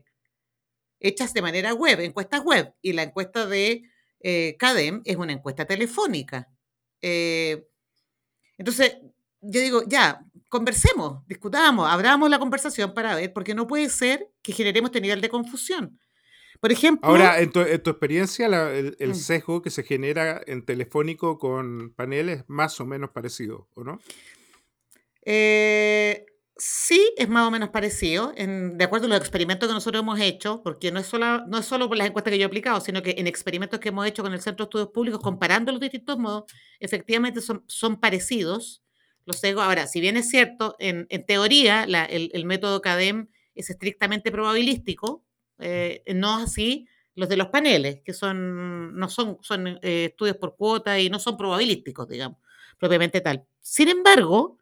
hechas 1.00 1.32
de 1.34 1.42
manera 1.42 1.74
web, 1.74 2.00
encuestas 2.00 2.42
web, 2.44 2.72
y 2.82 2.92
la 2.92 3.02
encuesta 3.02 3.46
de 3.46 3.82
eh, 4.20 4.56
CADEM 4.58 5.02
es 5.04 5.16
una 5.16 5.32
encuesta 5.32 5.64
telefónica. 5.64 6.48
Eh, 7.00 7.66
entonces, 8.56 8.96
yo 9.40 9.60
digo, 9.60 9.82
ya, 9.86 10.24
conversemos, 10.48 11.26
discutamos, 11.26 11.88
abramos 11.88 12.28
la 12.28 12.38
conversación 12.38 12.94
para 12.94 13.14
ver, 13.14 13.32
porque 13.32 13.54
no 13.54 13.66
puede 13.66 13.88
ser 13.88 14.28
que 14.42 14.52
generemos 14.52 14.88
este 14.88 15.00
nivel 15.00 15.20
de 15.20 15.28
confusión. 15.28 15.98
Por 16.60 16.72
ejemplo. 16.72 17.08
Ahora, 17.08 17.40
en 17.40 17.52
tu, 17.52 17.60
experiencia, 17.60 18.46
el, 18.46 18.96
mm. 18.98 19.14
sesgo 19.14 19.62
que 19.62 19.70
se 19.70 19.84
genera 19.84 20.40
en 20.46 20.64
telefónico 20.64 21.38
con 21.38 21.94
paneles 21.94 22.40
es 22.40 22.44
más 22.48 22.80
o 22.80 22.86
menos 22.86 23.10
parecido, 23.10 23.68
¿o 23.74 23.84
no? 23.84 24.00
Eh, 25.24 26.26
Sí, 26.60 27.14
es 27.16 27.28
más 27.28 27.46
o 27.46 27.52
menos 27.52 27.68
parecido, 27.68 28.32
de 28.36 28.84
acuerdo 28.84 29.06
a 29.06 29.10
los 29.10 29.18
experimentos 29.18 29.68
que 29.68 29.74
nosotros 29.74 30.02
hemos 30.02 30.18
hecho, 30.18 30.60
porque 30.64 30.90
no 30.90 30.98
es, 30.98 31.06
solo, 31.06 31.46
no 31.46 31.58
es 31.58 31.66
solo 31.66 31.86
por 31.86 31.96
las 31.96 32.08
encuestas 32.08 32.32
que 32.32 32.38
yo 32.38 32.42
he 32.42 32.46
aplicado, 32.46 32.80
sino 32.80 33.00
que 33.00 33.14
en 33.16 33.28
experimentos 33.28 33.78
que 33.78 33.90
hemos 33.90 34.04
hecho 34.08 34.24
con 34.24 34.32
el 34.32 34.40
Centro 34.40 34.64
de 34.64 34.68
Estudios 34.68 34.88
Públicos, 34.88 35.20
comparando 35.22 35.70
los 35.70 35.80
distintos 35.80 36.18
modos, 36.18 36.50
efectivamente 36.80 37.40
son, 37.40 37.62
son 37.68 38.00
parecidos 38.00 38.82
los 39.24 39.38
sesgos. 39.38 39.62
Ahora, 39.62 39.86
si 39.86 40.00
bien 40.00 40.16
es 40.16 40.30
cierto, 40.30 40.74
en, 40.80 41.06
teoría 41.26 41.84
el, 41.84 42.44
método 42.44 42.80
CADEM 42.80 43.28
es 43.54 43.70
estrictamente 43.70 44.32
probabilístico, 44.32 45.24
eh, 45.60 46.02
no 46.12 46.38
así 46.38 46.88
los 47.14 47.28
de 47.28 47.36
los 47.36 47.48
paneles, 47.48 48.00
que 48.04 48.12
son, 48.12 48.96
no 48.96 49.08
son, 49.08 49.38
son 49.42 49.78
eh, 49.82 50.06
estudios 50.06 50.36
por 50.36 50.56
cuota 50.56 50.98
y 50.98 51.08
no 51.08 51.20
son 51.20 51.36
probabilísticos, 51.36 52.08
digamos. 52.08 52.38
propiamente 52.78 53.20
tal. 53.20 53.44
Sin 53.60 53.88
embargo, 53.88 54.58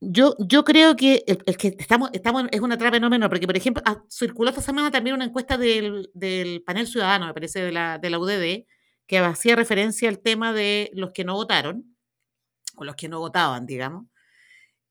yo, 0.00 0.36
yo 0.38 0.64
creo 0.64 0.96
que 0.96 1.24
el, 1.26 1.56
que 1.56 1.76
estamos, 1.78 2.10
estamos 2.12 2.44
es 2.50 2.60
una 2.60 2.78
trapa 2.78 2.96
enorme, 2.96 3.28
porque, 3.28 3.46
por 3.46 3.56
ejemplo, 3.56 3.82
ah, 3.86 4.02
circuló 4.08 4.50
esta 4.50 4.62
semana 4.62 4.90
también 4.90 5.16
una 5.16 5.24
encuesta 5.24 5.58
del, 5.58 6.10
del, 6.14 6.62
panel 6.62 6.86
ciudadano, 6.86 7.26
me 7.26 7.34
parece, 7.34 7.60
de 7.60 7.72
la, 7.72 7.98
de 7.98 8.10
la 8.10 8.18
UDD, 8.18 8.66
que 9.06 9.18
hacía 9.18 9.56
referencia 9.56 10.08
al 10.08 10.20
tema 10.20 10.52
de 10.52 10.90
los 10.94 11.12
que 11.12 11.24
no 11.24 11.34
votaron, 11.34 11.96
o 12.76 12.84
los 12.84 12.96
que 12.96 13.08
no 13.08 13.18
votaban, 13.18 13.66
digamos. 13.66 14.06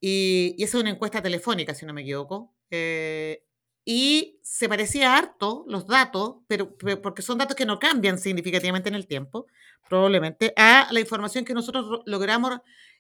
Y, 0.02 0.56
y 0.58 0.63
esa 0.63 0.78
es 0.78 0.82
una 0.82 0.91
encuesta 0.91 1.22
telefónica, 1.22 1.74
si 1.74 1.86
no 1.86 1.93
me 1.93 2.02
equivoco. 2.02 2.54
Eh, 2.70 3.43
y 3.89 4.38
se 4.43 4.67
parecía 4.67 5.15
harto 5.15 5.63
los 5.65 5.88
datos, 5.88 6.39
pero, 6.48 6.76
porque 7.02 7.22
son 7.22 7.38
datos 7.38 7.56
que 7.56 7.65
no 7.65 7.80
cambian 7.80 8.20
significativamente 8.20 8.89
en 8.89 8.96
el 8.96 9.08
tiempo, 9.08 9.48
probablemente, 9.88 10.54
a 10.58 10.89
la 10.91 11.00
información 11.00 11.46
que 11.46 11.54
nosotros 11.54 12.02
logramos 12.06 12.60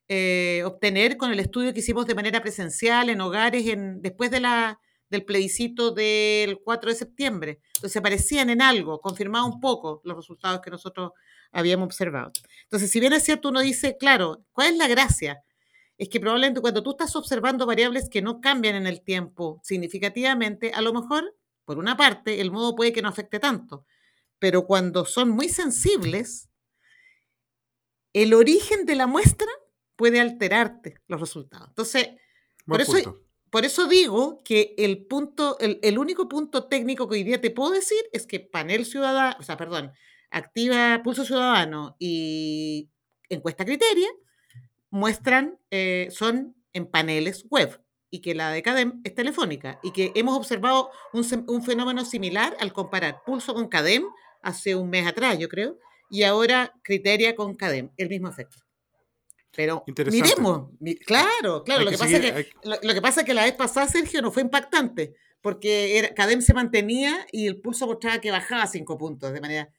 eh, 0.09 0.63
obtener 0.65 1.17
con 1.17 1.31
el 1.31 1.39
estudio 1.39 1.73
que 1.73 1.81
hicimos 1.81 2.05
de 2.05 2.15
manera 2.15 2.41
presencial 2.41 3.09
en 3.09 3.19
hogares 3.21 3.67
en, 3.67 4.01
después 4.01 4.31
de 4.31 4.39
la, 4.39 4.79
del 5.09 5.25
plebiscito 5.25 5.91
del 5.91 6.59
4 6.63 6.89
de 6.89 6.95
septiembre. 6.95 7.59
Entonces 7.75 8.01
parecían 8.01 8.49
en 8.49 8.61
algo, 8.61 8.99
confirmaba 9.01 9.45
un 9.45 9.59
poco 9.59 10.01
los 10.03 10.15
resultados 10.15 10.61
que 10.61 10.71
nosotros 10.71 11.11
habíamos 11.51 11.87
observado. 11.87 12.31
Entonces, 12.63 12.91
si 12.91 12.99
bien 12.99 13.13
es 13.13 13.23
cierto, 13.23 13.49
uno 13.49 13.61
dice, 13.61 13.97
claro, 13.97 14.43
¿cuál 14.51 14.73
es 14.73 14.77
la 14.77 14.87
gracia? 14.87 15.43
Es 15.97 16.09
que 16.09 16.19
probablemente 16.19 16.61
cuando 16.61 16.83
tú 16.83 16.91
estás 16.91 17.15
observando 17.15 17.65
variables 17.65 18.09
que 18.09 18.21
no 18.21 18.39
cambian 18.39 18.75
en 18.75 18.87
el 18.87 19.01
tiempo 19.01 19.59
significativamente, 19.63 20.71
a 20.73 20.81
lo 20.81 20.93
mejor, 20.93 21.35
por 21.65 21.79
una 21.79 21.97
parte, 21.97 22.39
el 22.41 22.51
modo 22.51 22.75
puede 22.75 22.93
que 22.93 23.01
no 23.01 23.09
afecte 23.09 23.39
tanto, 23.39 23.85
pero 24.39 24.65
cuando 24.65 25.05
son 25.05 25.29
muy 25.29 25.49
sensibles, 25.49 26.49
el 28.13 28.33
origen 28.33 28.85
de 28.85 28.95
la 28.95 29.07
muestra 29.07 29.49
puede 29.97 30.21
alterarte 30.21 30.95
los 31.07 31.19
resultados. 31.19 31.67
Entonces, 31.69 32.09
por 32.65 32.79
eso, 32.79 33.21
por 33.49 33.65
eso, 33.65 33.87
digo 33.87 34.41
que 34.45 34.75
el 34.77 35.05
punto, 35.05 35.57
el, 35.59 35.79
el, 35.81 35.97
único 35.97 36.29
punto 36.29 36.65
técnico 36.65 37.07
que 37.07 37.15
hoy 37.15 37.23
día 37.23 37.41
te 37.41 37.51
puedo 37.51 37.71
decir 37.71 37.97
es 38.13 38.27
que 38.27 38.39
panel 38.39 38.85
ciudadano, 38.85 39.35
o 39.39 39.43
sea, 39.43 39.57
perdón, 39.57 39.91
activa 40.29 41.01
Pulso 41.03 41.25
Ciudadano 41.25 41.95
y 41.99 42.89
encuesta 43.29 43.65
criteria 43.65 44.09
muestran, 44.89 45.59
eh, 45.71 46.09
son 46.11 46.55
en 46.73 46.85
paneles 46.85 47.45
web 47.49 47.81
y 48.09 48.21
que 48.21 48.35
la 48.35 48.51
de 48.51 48.61
CADEM 48.61 49.01
es 49.03 49.15
telefónica 49.15 49.79
y 49.83 49.91
que 49.91 50.11
hemos 50.15 50.37
observado 50.37 50.91
un, 51.13 51.25
un, 51.47 51.63
fenómeno 51.63 52.05
similar 52.05 52.55
al 52.59 52.71
comparar 52.71 53.21
Pulso 53.25 53.53
con 53.53 53.67
CADEM 53.67 54.03
hace 54.41 54.75
un 54.75 54.89
mes 54.89 55.07
atrás, 55.07 55.37
yo 55.39 55.49
creo, 55.49 55.77
y 56.09 56.23
ahora 56.23 56.73
Criteria 56.83 57.35
con 57.35 57.55
CADEM, 57.55 57.91
el 57.97 58.09
mismo 58.09 58.29
efecto. 58.29 58.66
Pero 59.57 59.83
miremos, 59.87 60.69
claro, 61.03 61.63
claro, 61.63 61.83
lo 61.83 61.89
que, 61.89 61.97
pasa 61.97 62.21
que, 62.21 62.51
lo, 62.63 62.93
que, 62.93 63.01
pasa 63.01 63.21
es 63.21 63.25
que 63.25 63.33
la 63.33 63.43
vez 63.43 63.53
pasada, 63.53 63.87
Sergio, 63.87 64.21
no 64.21 64.31
fue 64.31 64.43
impactante, 64.43 65.15
porque 65.41 65.97
era, 65.97 66.13
CADEM 66.13 66.43
se 66.43 66.53
mantenía 66.53 67.25
y 67.31 67.47
el 67.47 67.59
pulso 67.59 67.87
mostraba 67.87 68.21
que 68.21 68.29
bajaba 68.29 68.67
cinco 68.67 68.99
puntos, 68.99 69.33
de 69.33 69.41
manera, 69.41 69.73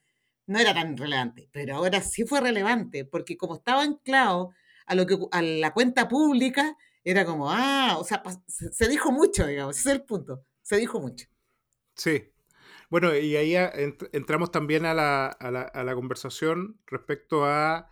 no 0.47 0.59
era 0.59 0.73
tan 0.73 0.97
relevante, 0.97 1.47
pero 1.53 1.77
ahora 1.77 2.01
sí 2.01 2.25
fue 2.25 2.41
relevante, 2.41 3.05
porque 3.05 3.37
como 3.37 3.55
estaba 3.55 3.83
anclado 3.83 4.51
a, 4.85 4.95
lo 4.95 5.05
que, 5.05 5.17
a 5.31 5.41
la 5.41 5.71
cuenta 5.71 6.09
pública, 6.09 6.75
era 7.05 7.23
como, 7.23 7.49
ah, 7.49 7.95
o 7.97 8.03
sea, 8.03 8.21
se, 8.47 8.89
dijo 8.89 9.13
mucho, 9.13 9.47
digamos, 9.47 9.79
ese 9.79 9.91
es 9.91 9.95
el 9.95 10.03
punto, 10.03 10.43
se 10.61 10.75
dijo 10.75 10.99
mucho. 10.99 11.25
Sí. 11.95 12.33
Bueno, 12.89 13.15
y 13.15 13.37
ahí 13.37 13.55
entramos 14.11 14.51
también 14.51 14.85
a 14.85 14.93
la, 14.93 15.27
a 15.27 15.51
la, 15.51 15.61
a 15.61 15.85
la 15.85 15.95
conversación 15.95 16.81
respecto 16.85 17.45
a 17.45 17.89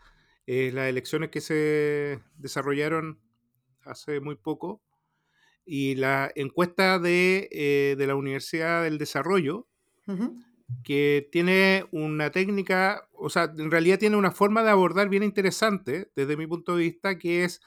eh, 0.48 0.72
las 0.74 0.90
elecciones 0.90 1.30
que 1.30 1.42
se 1.42 2.20
desarrollaron 2.38 3.20
hace 3.84 4.20
muy 4.20 4.36
poco 4.36 4.82
y 5.66 5.96
la 5.96 6.32
encuesta 6.36 6.98
de, 6.98 7.50
eh, 7.52 7.96
de 7.98 8.08
la 8.08 8.16
Universidad 8.16 8.84
del 8.84 8.98
Desarrollo, 8.98 9.68
que 10.86 11.28
tiene 11.34 11.86
una 11.92 12.32
técnica, 12.32 13.10
o 13.12 13.30
sea, 13.30 13.52
en 13.58 13.70
realidad 13.70 14.00
tiene 14.00 14.16
una 14.16 14.32
forma 14.32 14.64
de 14.64 14.70
abordar 14.70 15.10
bien 15.10 15.24
interesante 15.24 16.10
desde 16.16 16.38
mi 16.38 16.48
punto 16.48 16.78
de 16.78 16.84
vista, 16.84 17.18
que 17.18 17.44
es 17.44 17.60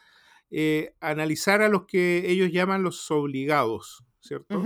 eh, 0.51 0.95
analizar 1.01 1.61
a 1.61 1.69
los 1.69 1.85
que 1.85 2.31
ellos 2.31 2.51
llaman 2.51 2.83
los 2.83 3.11
obligados, 3.11 4.03
¿cierto? 4.21 4.63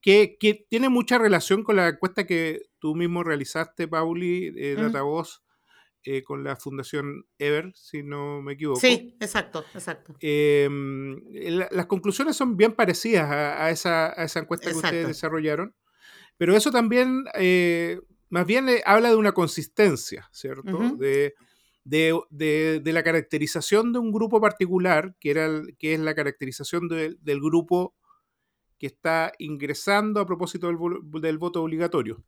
que, 0.00 0.36
que, 0.38 0.66
tiene 0.68 0.88
mucha 0.88 1.16
relación 1.16 1.62
con 1.62 1.76
la 1.76 1.88
encuesta 1.88 2.26
que 2.26 2.62
tú 2.80 2.96
mismo 2.96 3.22
realizaste, 3.22 3.86
Pauli, 3.86 4.52
eh, 4.56 4.74
Datavoz, 4.76 5.42
eh, 6.04 6.22
con 6.22 6.44
la 6.44 6.56
Fundación 6.56 7.26
Ever, 7.38 7.72
si 7.74 8.02
no 8.02 8.42
me 8.42 8.52
equivoco. 8.52 8.78
Sí, 8.78 9.16
exacto, 9.20 9.64
exacto. 9.72 10.14
Em, 10.20 11.18
las 11.70 11.86
conclusiones 11.86 12.36
son 12.36 12.56
bien 12.56 12.72
parecidas 12.72 13.30
a, 13.30 13.70
esa, 13.70 14.08
a 14.20 14.24
esa, 14.24 14.40
encuesta 14.40 14.70
que 14.70 14.76
ustedes 14.76 15.06
desarrollaron, 15.08 15.74
pero 16.36 16.54
eso 16.54 16.70
también, 16.70 17.24
eh, 17.34 17.98
más 18.28 18.44
bien 18.44 18.68
eh, 18.68 18.82
habla 18.84 19.08
de 19.08 19.16
una 19.16 19.32
consistencia, 19.32 20.28
¿cierto? 20.30 20.96
de, 20.98 21.34
de, 21.84 22.20
de, 22.30 22.92
la 22.92 23.02
caracterización 23.02 23.94
de 23.94 23.98
un 23.98 24.12
grupo 24.12 24.42
particular, 24.42 25.16
que, 25.18 25.30
era 25.30 25.48
que 25.78 25.94
es 25.94 26.00
la 26.00 26.14
caracterización 26.14 26.88
del 26.88 27.40
grupo 27.40 27.94
que 28.78 28.88
está 28.88 29.32
ingresando 29.38 30.20
a 30.20 30.26
propósito 30.26 30.66
del, 30.66 30.76
del 31.22 31.38
voto 31.38 31.62
obligatorio. 31.62 32.22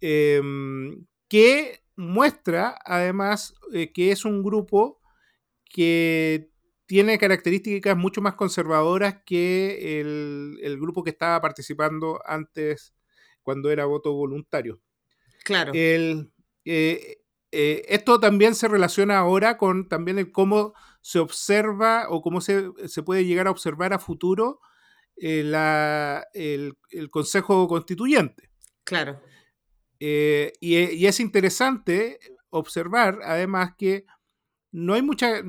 Em, 0.00 1.04
que 1.28 1.80
muestra 1.98 2.78
además 2.84 3.54
eh, 3.72 3.92
que 3.92 4.12
es 4.12 4.24
un 4.24 4.44
grupo 4.44 5.00
que 5.64 6.48
tiene 6.86 7.18
características 7.18 7.96
mucho 7.96 8.22
más 8.22 8.34
conservadoras 8.34 9.16
que 9.26 10.00
el, 10.00 10.78
grupo 10.80 11.02
que 11.02 11.10
estaba 11.10 11.40
participando 11.40 12.20
antes 12.24 12.94
cuando 13.42 13.70
era 13.70 13.84
voto 13.84 14.14
voluntario. 14.14 14.80
Claro. 15.44 15.72
El, 15.74 16.30
eh, 16.64 17.18
eh, 17.50 17.82
esto 17.88 18.20
también 18.20 18.54
se 18.54 18.68
relaciona 18.68 19.18
ahora 19.18 19.58
con 19.58 19.88
también 19.88 20.18
el 20.18 20.30
cómo 20.30 20.74
se 21.02 21.18
observa 21.18 22.06
o 22.08 22.22
cómo 22.22 22.40
se, 22.40 22.70
se 22.86 23.02
puede 23.02 23.24
llegar 23.24 23.48
a 23.48 23.50
observar 23.50 23.92
a 23.92 23.98
futuro 23.98 24.60
la, 25.16 26.28
el, 26.32 26.78
el, 26.90 27.10
Consejo 27.10 27.66
Constituyente. 27.66 28.50
Claro. 28.84 29.20
Eh, 30.00 30.52
y, 30.60 31.06
es 31.06 31.20
interesante 31.20 32.18
observar, 32.50 33.20
además, 33.24 33.74
que 33.76 34.06
no 34.70 34.94
hay 34.94 35.02
mucha, 35.02 35.42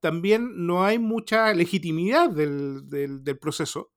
también 0.00 0.66
no 0.66 0.84
hay 0.84 0.98
mucha 0.98 1.52
legitimidad 1.52 2.30
del, 2.30 3.22
proceso, 3.40 3.92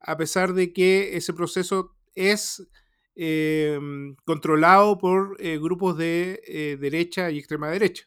a 0.00 0.16
pesar 0.16 0.52
de 0.52 0.72
que 0.72 1.16
ese 1.16 1.32
proceso 1.32 1.96
es 2.14 2.68
eh, 3.14 3.78
controlado 4.24 4.98
por 4.98 5.36
eh, 5.40 5.58
grupos 5.58 5.96
de 5.96 6.76
derecha 6.80 7.30
y 7.30 7.38
extrema 7.38 7.70
derecha. 7.70 8.04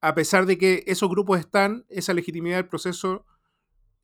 A 0.00 0.14
pesar 0.14 0.46
de 0.46 0.58
que 0.58 0.84
esos 0.86 1.08
grupos 1.10 1.40
están, 1.40 1.84
esa 1.88 2.14
legitimidad 2.14 2.56
del 2.56 2.68
proceso 2.68 3.26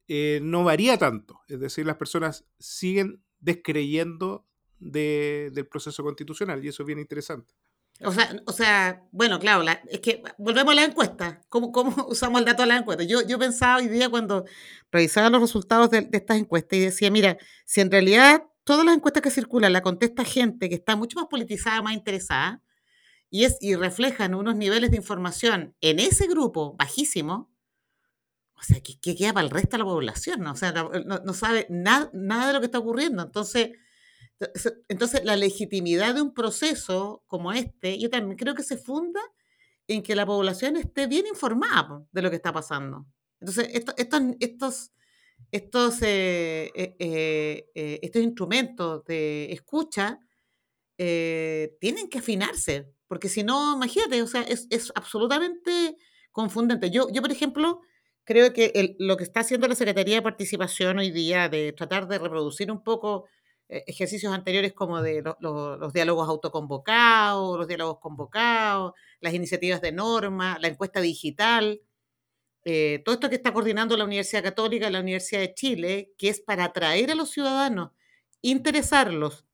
no 0.09 0.65
varía 0.65 0.99
tanto. 0.99 1.41
Es 1.49 1.61
decir, 1.61 1.87
las 1.87 1.97
personas 1.97 2.47
siguen 2.59 3.23
descreyendo 3.41 4.47
del 4.79 5.67
proceso 5.67 6.03
constitucional 6.03 6.65
y 6.65 6.69
eso 6.69 6.83
es 6.83 6.87
bien 6.87 6.99
interesante. 6.99 7.55
O 8.01 8.13
sea, 8.13 8.43
o 8.47 8.53
sea 8.53 9.07
bueno, 9.13 9.39
claro, 9.39 9.65
es 9.89 10.01
que 10.01 10.23
volvemos 10.37 10.73
a 10.73 10.75
la 10.75 10.85
encuesta. 10.85 11.41
¿Cómo, 11.49 11.71
¿Cómo, 11.71 11.95
usamos 12.09 12.41
el 12.41 12.45
dato 12.45 12.63
de 12.63 12.69
la 12.69 12.79
encuesta? 12.79 13.05
Yo, 13.05 13.23
yo 13.23 13.39
pensaba 13.39 13.77
hoy 13.77 13.89
día 13.89 14.09
cuando 14.09 14.45
revisaba 14.91 15.31
los 15.31 15.41
resultados 15.41 15.91
de, 15.91 16.09
estas 16.13 16.39
encuestas 16.39 16.79
y 16.79 16.83
decía, 16.83 17.11
mira, 17.11 17.39
si 17.65 17.81
en 17.81 17.91
realidad 17.91 18.45
todas 18.65 18.85
las 18.85 18.97
encuestas 18.97 19.23
que 19.23 19.31
circulan 19.31 19.73
la 19.73 19.83
contesta 19.83 20.25
gente 20.25 20.69
que 20.69 20.75
está 20.75 20.97
mucho 20.97 21.19
más 21.19 21.29
politizada, 21.29 21.83
más 21.83 21.95
interesada, 21.95 22.63
y, 23.31 23.45
es, 23.45 23.59
y 23.61 23.75
reflejan 23.75 24.35
unos 24.35 24.57
niveles 24.57 24.91
de 24.91 24.97
información 24.97 25.75
en 25.81 25.99
ese 25.99 26.27
grupo 26.27 26.75
bajísimo, 26.77 27.51
o 28.57 28.63
sea, 28.63 28.81
¿qué, 28.81 29.17
queda 29.17 29.33
para 29.33 29.45
el 29.45 29.51
resto 29.51 29.73
de 29.73 29.79
la 29.79 29.85
población? 29.85 30.41
¿no? 30.41 30.53
O 30.53 30.57
sea, 30.57 30.73
no, 30.73 31.19
no 31.19 31.35
sabe 31.35 31.67
nada, 31.69 32.11
nada 32.13 32.49
de 32.49 32.53
lo 32.55 32.61
que 32.61 32.67
está 32.67 32.79
ocurriendo. 32.79 33.23
Entonces, 33.23 33.73
entonces, 34.89 35.25
la 35.25 35.37
legitimidad 35.37 36.15
de 36.15 36.23
un 36.23 36.35
proceso 36.35 37.23
como 37.27 37.53
este, 37.53 37.99
yo 37.99 38.11
también 38.11 38.37
creo 38.37 38.55
que 38.55 38.63
se 38.63 38.77
funda 38.77 39.21
en 39.87 40.03
que 40.03 40.15
la 40.15 40.27
población 40.27 40.77
esté 40.77 41.07
bien 41.07 41.27
informada 41.27 42.05
de 42.11 42.23
lo 42.23 42.31
que 42.31 42.37
está 42.37 42.53
pasando. 42.53 43.07
Entonces, 43.41 43.69
estos, 43.73 43.95
estos, 44.41 44.93
estos, 45.51 46.03
eh, 46.03 46.71
eh, 46.75 47.71
eh, 47.75 48.01
estos 48.03 48.23
instrumentos 48.23 49.05
de 49.05 49.53
escucha 49.53 50.19
tienen 50.97 52.09
que 52.09 52.19
afinarse, 52.19 52.93
porque 53.09 53.29
si 53.29 53.43
no, 53.43 53.75
imagínate, 53.75 54.23
o 54.23 54.27
sea, 54.27 54.43
es, 54.43 54.67
es 54.71 54.93
absolutamente 54.95 55.97
confundente. 56.31 56.91
Yo, 56.91 57.09
yo, 57.13 57.21
por 57.21 57.33
ejemplo, 57.33 57.81
creo 58.25 58.53
que 58.53 58.97
lo 58.99 59.17
que 59.17 59.25
está 59.25 59.41
haciendo 59.41 59.67
la 59.69 59.75
Secretaría 59.75 60.17
de 60.17 60.23
Participación 60.23 60.99
hoy 60.99 61.11
día 61.11 61.49
de 61.49 61.73
tratar 61.73 62.07
de 62.07 62.19
reproducir 62.19 62.71
un 62.71 62.83
poco 62.83 63.27
ejercicios 63.87 64.33
anteriores 64.33 64.73
como 64.73 65.03
de 65.03 65.23
los 65.41 65.93
diálogos 65.93 66.29
autoconvocados, 66.29 67.59
los 67.59 67.67
diálogos 67.67 67.99
convocados, 67.99 68.93
las 69.21 69.35
iniciativas 69.35 69.81
de 69.81 69.93
norma, 69.93 70.59
la 70.61 70.69
encuesta 70.69 71.01
digital, 71.01 71.81
eh, 72.65 73.03
todo 73.05 73.15
esto 73.15 73.29
que 73.29 73.37
está 73.37 73.53
coordinando 73.53 73.97
la 73.97 74.05
Universidad 74.05 74.43
Católica, 74.43 74.91
la 74.91 75.01
Universidad 75.01 75.41
de 75.41 75.55
Chile, 75.55 76.13
que 76.17 76.29
es 76.29 76.41
para 76.41 76.65
atraer 76.65 77.11
a 77.11 77.15
los 77.15 77.31
ciudadanos, 77.31 77.93
interesarlos 78.43 79.47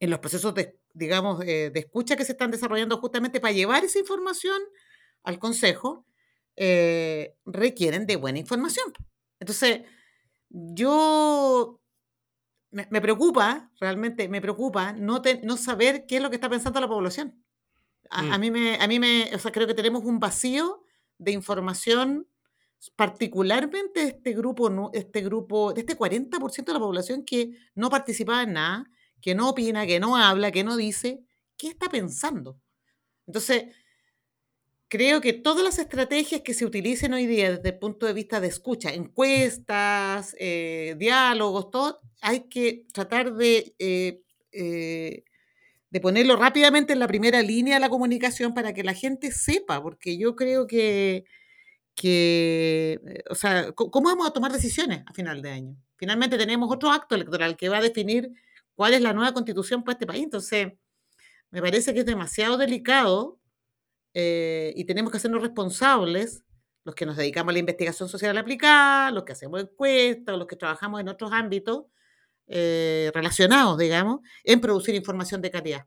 en 0.00 0.10
los 0.10 0.18
procesos 0.18 0.54
de, 0.54 0.78
digamos, 0.94 1.40
de 1.40 1.72
escucha 1.74 2.16
que 2.16 2.24
se 2.24 2.32
están 2.32 2.50
desarrollando 2.50 2.98
justamente 2.98 3.40
para 3.40 3.52
llevar 3.52 3.84
esa 3.84 3.98
información 3.98 4.60
al 5.22 5.38
Consejo, 5.38 6.06
requieren 7.44 8.06
de 8.06 8.16
buena 8.16 8.38
información. 8.38 8.92
Entonces, 9.40 9.82
yo 10.48 11.80
me, 12.90 13.00
preocupa, 13.00 13.70
realmente 13.80 14.28
me 14.28 14.40
preocupa 14.40 14.92
no, 14.92 15.22
no 15.42 15.56
saber 15.56 16.04
qué 16.06 16.16
es 16.16 16.22
lo 16.22 16.28
que 16.28 16.36
está 16.36 16.50
pensando 16.50 16.80
la 16.80 16.88
población. 16.88 17.42
A, 18.10 18.22
mm. 18.22 18.40
mí 18.40 18.50
me, 18.50 18.76
a 18.76 18.86
mí 18.86 19.00
me, 19.00 19.30
o 19.34 19.38
sea, 19.38 19.50
creo 19.50 19.66
que 19.66 19.74
tenemos 19.74 20.04
un 20.04 20.20
vacío 20.20 20.84
de 21.18 21.32
información, 21.32 22.28
particularmente 22.94 24.02
este 24.02 24.34
grupo, 24.34 24.90
este 24.92 25.22
grupo, 25.22 25.72
de 25.72 25.80
este 25.80 25.96
40% 25.96 26.64
de 26.66 26.72
la 26.72 26.78
población 26.78 27.24
que 27.24 27.52
no 27.74 27.88
participa 27.88 28.42
en 28.42 28.52
nada, 28.52 28.90
que 29.22 29.34
no 29.34 29.48
opina, 29.48 29.86
que 29.86 29.98
no 29.98 30.16
habla, 30.16 30.52
que 30.52 30.62
no 30.62 30.76
dice, 30.76 31.24
¿qué 31.56 31.68
está 31.68 31.88
pensando? 31.88 32.60
Entonces, 33.26 33.74
creo 34.88 35.20
que 35.20 35.32
todas 35.32 35.64
las 35.64 35.78
estrategias 35.78 36.42
que 36.42 36.54
se 36.54 36.64
utilicen 36.64 37.12
hoy 37.12 37.26
día 37.26 37.52
desde 37.52 37.70
el 37.70 37.78
punto 37.78 38.06
de 38.06 38.12
vista 38.12 38.40
de 38.40 38.48
escucha, 38.48 38.92
encuestas, 38.92 40.36
eh, 40.38 40.94
diálogos, 40.98 41.70
todo, 41.70 42.00
hay 42.20 42.48
que 42.48 42.86
tratar 42.92 43.34
de, 43.34 43.74
eh, 43.78 44.22
eh, 44.52 45.24
de 45.90 46.00
ponerlo 46.00 46.36
rápidamente 46.36 46.92
en 46.92 47.00
la 47.00 47.08
primera 47.08 47.42
línea 47.42 47.74
de 47.74 47.80
la 47.80 47.88
comunicación 47.88 48.54
para 48.54 48.72
que 48.72 48.84
la 48.84 48.94
gente 48.94 49.32
sepa, 49.32 49.82
porque 49.82 50.18
yo 50.18 50.36
creo 50.36 50.66
que, 50.66 51.24
que 51.94 53.00
o 53.30 53.34
sea, 53.34 53.72
¿cómo 53.72 54.08
vamos 54.08 54.28
a 54.28 54.32
tomar 54.32 54.52
decisiones 54.52 55.02
a 55.06 55.12
final 55.14 55.42
de 55.42 55.50
año? 55.50 55.76
Finalmente 55.96 56.38
tenemos 56.38 56.70
otro 56.72 56.90
acto 56.90 57.14
electoral 57.14 57.56
que 57.56 57.68
va 57.68 57.78
a 57.78 57.82
definir 57.82 58.32
cuál 58.74 58.94
es 58.94 59.00
la 59.00 59.12
nueva 59.14 59.32
constitución 59.32 59.82
para 59.84 59.94
este 59.94 60.06
país. 60.06 60.24
Entonces, 60.24 60.72
me 61.50 61.62
parece 61.62 61.94
que 61.94 62.00
es 62.00 62.06
demasiado 62.06 62.58
delicado 62.58 63.40
eh, 64.18 64.72
y 64.74 64.86
tenemos 64.86 65.10
que 65.12 65.18
hacernos 65.18 65.42
responsables, 65.42 66.42
los 66.84 66.94
que 66.94 67.04
nos 67.04 67.18
dedicamos 67.18 67.50
a 67.50 67.52
la 67.52 67.58
investigación 67.58 68.08
social 68.08 68.38
aplicada, 68.38 69.10
los 69.10 69.24
que 69.24 69.32
hacemos 69.32 69.60
encuestas, 69.60 70.38
los 70.38 70.46
que 70.46 70.56
trabajamos 70.56 71.02
en 71.02 71.10
otros 71.10 71.32
ámbitos 71.34 71.84
eh, 72.46 73.10
relacionados, 73.12 73.76
digamos, 73.76 74.20
en 74.42 74.62
producir 74.62 74.94
información 74.94 75.42
de 75.42 75.50
calidad. 75.50 75.86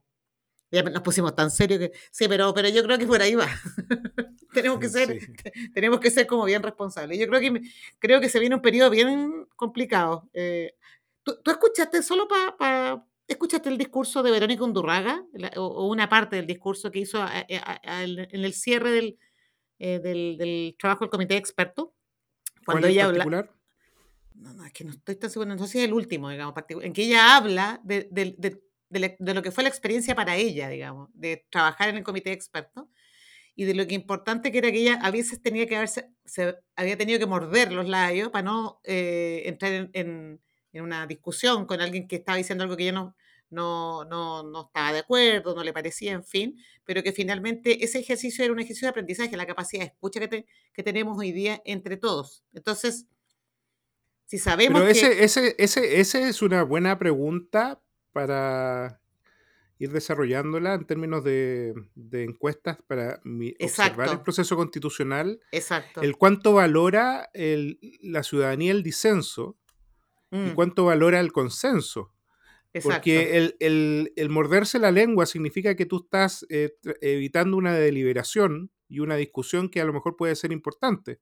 Ya 0.70 0.84
nos 0.84 1.02
pusimos 1.02 1.34
tan 1.34 1.50
serios 1.50 1.80
que 1.80 1.92
sí, 2.12 2.28
pero, 2.28 2.54
pero 2.54 2.68
yo 2.68 2.84
creo 2.84 2.98
que 2.98 3.06
por 3.08 3.20
ahí 3.20 3.34
va. 3.34 3.48
tenemos 4.54 4.78
que 4.78 4.88
ser, 4.88 5.18
tenemos 5.74 5.98
que 5.98 6.12
ser 6.12 6.28
como 6.28 6.44
bien 6.44 6.62
responsables. 6.62 7.18
Yo 7.18 7.26
creo 7.26 7.40
que 7.40 7.60
creo 7.98 8.20
que 8.20 8.28
se 8.28 8.38
viene 8.38 8.54
un 8.54 8.62
periodo 8.62 8.90
bien 8.90 9.48
complicado. 9.56 10.30
Eh, 10.34 10.76
¿tú, 11.24 11.34
escuchaste 11.46 12.00
solo 12.04 12.28
para 12.28 13.04
¿Escuchaste 13.30 13.68
el 13.68 13.78
discurso 13.78 14.24
de 14.24 14.32
Verónica 14.32 14.64
Undurraga? 14.64 15.24
o, 15.56 15.86
una 15.88 16.08
parte 16.08 16.34
del 16.34 16.48
discurso 16.48 16.90
que 16.90 16.98
hizo 16.98 17.24
en 17.48 18.44
el 18.44 18.52
cierre 18.54 19.16
eh, 19.78 20.00
del, 20.00 20.36
del, 20.36 20.76
trabajo 20.76 21.04
del 21.04 21.10
comité 21.10 21.34
de 21.34 21.38
expertos? 21.38 21.90
Cuando 22.66 22.88
ella 22.88 23.06
habla. 23.06 23.24
No, 24.34 24.52
no, 24.54 24.66
es 24.66 24.72
que 24.72 24.82
no 24.82 24.90
estoy 24.90 25.14
tan 25.14 25.30
segura, 25.30 25.54
no 25.54 25.64
sé 25.64 25.72
si 25.72 25.78
es 25.78 25.84
el 25.84 25.92
último, 25.92 26.28
digamos, 26.28 26.54
en 26.68 26.92
que 26.92 27.02
ella 27.02 27.36
habla 27.36 27.80
de, 27.84 28.08
de, 28.10 29.34
lo 29.34 29.42
que 29.42 29.52
fue 29.52 29.62
la 29.62 29.68
experiencia 29.68 30.16
para 30.16 30.34
ella, 30.34 30.68
digamos, 30.68 31.08
de 31.14 31.46
trabajar 31.50 31.88
en 31.88 31.98
el 31.98 32.02
comité 32.02 32.30
de 32.30 32.34
expertos 32.34 32.86
y 33.54 33.64
de 33.64 33.74
lo 33.74 33.86
que 33.86 33.94
importante 33.94 34.50
que 34.50 34.58
era 34.58 34.72
que 34.72 34.80
ella 34.80 34.98
a 35.02 35.12
veces 35.12 35.40
tenía 35.40 35.66
que 35.68 35.76
haberse, 35.76 36.10
se, 36.24 36.58
había 36.74 36.96
tenido 36.96 37.20
que 37.20 37.26
morder 37.26 37.70
los 37.70 37.86
labios 37.86 38.30
para 38.30 38.42
no 38.42 38.80
eh, 38.82 39.42
entrar 39.44 39.88
en 39.92 40.40
en 40.72 40.82
una 40.84 41.06
discusión 41.06 41.66
con 41.66 41.80
alguien 41.80 42.06
que 42.06 42.16
estaba 42.16 42.38
diciendo 42.38 42.64
algo 42.64 42.76
que 42.76 42.86
yo 42.86 42.92
no, 42.92 43.16
no, 43.50 44.04
no, 44.04 44.42
no, 44.42 44.66
estaba 44.66 44.92
de 44.92 45.00
acuerdo, 45.00 45.54
no 45.54 45.64
le 45.64 45.72
parecía, 45.72 46.12
en 46.12 46.24
fin, 46.24 46.56
pero 46.84 47.02
que 47.02 47.12
finalmente 47.12 47.84
ese 47.84 47.98
ejercicio 47.98 48.44
era 48.44 48.52
un 48.52 48.60
ejercicio 48.60 48.86
de 48.86 48.90
aprendizaje, 48.90 49.36
la 49.36 49.46
capacidad 49.46 49.82
de 49.82 49.88
escucha 49.88 50.20
que, 50.20 50.46
que 50.72 50.82
tenemos 50.82 51.18
hoy 51.18 51.32
día 51.32 51.60
entre 51.64 51.96
todos. 51.96 52.44
Entonces, 52.52 53.06
si 54.26 54.38
sabemos 54.38 54.80
pero 54.80 54.90
ese, 54.90 55.24
ese, 55.24 55.56
ese, 55.58 56.00
ese 56.00 56.28
es 56.28 56.40
una 56.40 56.62
buena 56.62 56.98
pregunta 56.98 57.82
para 58.12 59.00
ir 59.80 59.90
desarrollándola 59.90 60.74
en 60.74 60.86
términos 60.86 61.24
de, 61.24 61.74
de 61.94 62.24
encuestas 62.24 62.78
para 62.86 63.20
observar 63.60 64.10
el 64.10 64.20
proceso 64.20 64.54
constitucional. 64.54 65.40
Exacto. 65.52 66.02
El 66.02 66.16
cuánto 66.16 66.52
valora 66.52 67.30
el, 67.32 67.80
la 68.02 68.22
ciudadanía 68.22 68.72
el 68.72 68.82
disenso 68.82 69.56
y 70.30 70.36
mm. 70.36 70.54
cuánto 70.54 70.84
valora 70.84 71.18
el 71.18 71.32
consenso. 71.32 72.12
Porque 72.82 73.52
el, 73.58 74.28
morderse 74.28 74.78
la 74.78 74.92
lengua 74.92 75.26
significa 75.26 75.74
que 75.74 75.86
tú 75.86 76.02
estás 76.04 76.46
eh, 76.50 76.70
evitando 77.00 77.56
una 77.56 77.74
deliberación 77.74 78.70
y 78.88 79.00
una 79.00 79.16
discusión 79.16 79.68
que 79.68 79.80
a 79.80 79.84
lo 79.84 79.92
mejor 79.92 80.16
puede 80.16 80.36
ser 80.36 80.52
importante. 80.52 81.18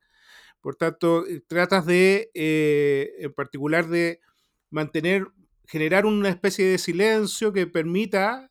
Por 0.60 0.76
tanto, 0.76 1.26
eh, 1.26 1.40
tratas 1.46 1.86
de, 1.86 2.30
eh, 2.34 3.12
en 3.18 3.32
particular, 3.32 3.88
de 3.88 4.20
mantener, 4.68 5.26
generar 5.66 6.04
una 6.04 6.28
especie 6.28 6.66
de 6.66 6.76
silencio 6.76 7.52
que 7.52 7.66
permita 7.66 8.50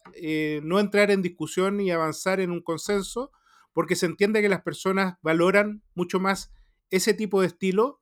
no 0.63 0.79
entrar 0.79 1.11
en 1.11 1.21
discusión 1.21 1.79
y 1.79 1.91
avanzar 1.91 2.39
en 2.39 2.49
un 2.51 2.61
consenso, 2.61 3.31
porque 3.73 3.95
se 3.95 4.07
entiende 4.07 4.41
que 4.41 4.49
las 4.49 4.63
personas 4.63 5.15
valoran 5.21 5.83
mucho 5.93 6.19
más 6.19 6.51
ese 6.89 7.13
tipo 7.13 7.41
de 7.41 7.47
estilo 7.47 8.01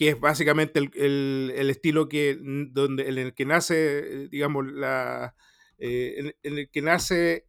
que 0.00 0.08
es 0.08 0.18
básicamente 0.18 0.78
el, 0.94 1.68
estilo 1.68 2.08
que, 2.08 2.38
donde, 2.40 3.06
en 3.06 3.18
el 3.18 3.34
que 3.34 3.44
nace, 3.44 4.28
digamos, 4.28 4.64
la, 4.72 5.36
eh, 5.76 6.32
en, 6.42 6.56
el 6.56 6.70
que 6.70 6.80
nace 6.80 7.46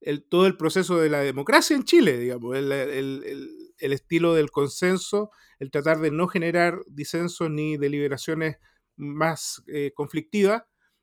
el, 0.00 0.24
todo 0.24 0.46
el 0.46 0.56
proceso 0.56 0.98
de 0.98 1.10
la 1.10 1.18
democracia 1.18 1.76
en 1.76 1.84
Chile, 1.84 2.16
digamos, 2.16 2.56
el, 2.56 2.72
estilo 3.80 4.32
del 4.32 4.50
consenso, 4.50 5.30
el 5.58 5.70
tratar 5.70 5.98
de 5.98 6.10
no 6.10 6.26
generar 6.26 6.78
disensos 6.86 7.50
ni 7.50 7.76
deliberaciones 7.76 8.56
más 8.96 9.62
eh, 9.66 9.92
conflictivas, 9.94 10.62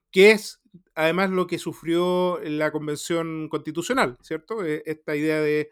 que 0.09 0.31
es 0.31 0.63
además 0.95 1.29
lo 1.29 1.45
que 1.45 1.59
sufrió 1.59 2.39
la 2.41 2.71
Convención 2.71 3.49
Constitucional, 3.49 4.17
¿cierto? 4.23 4.65
E, 4.65 4.81
esta 4.87 5.15
idea 5.15 5.41
de, 5.41 5.69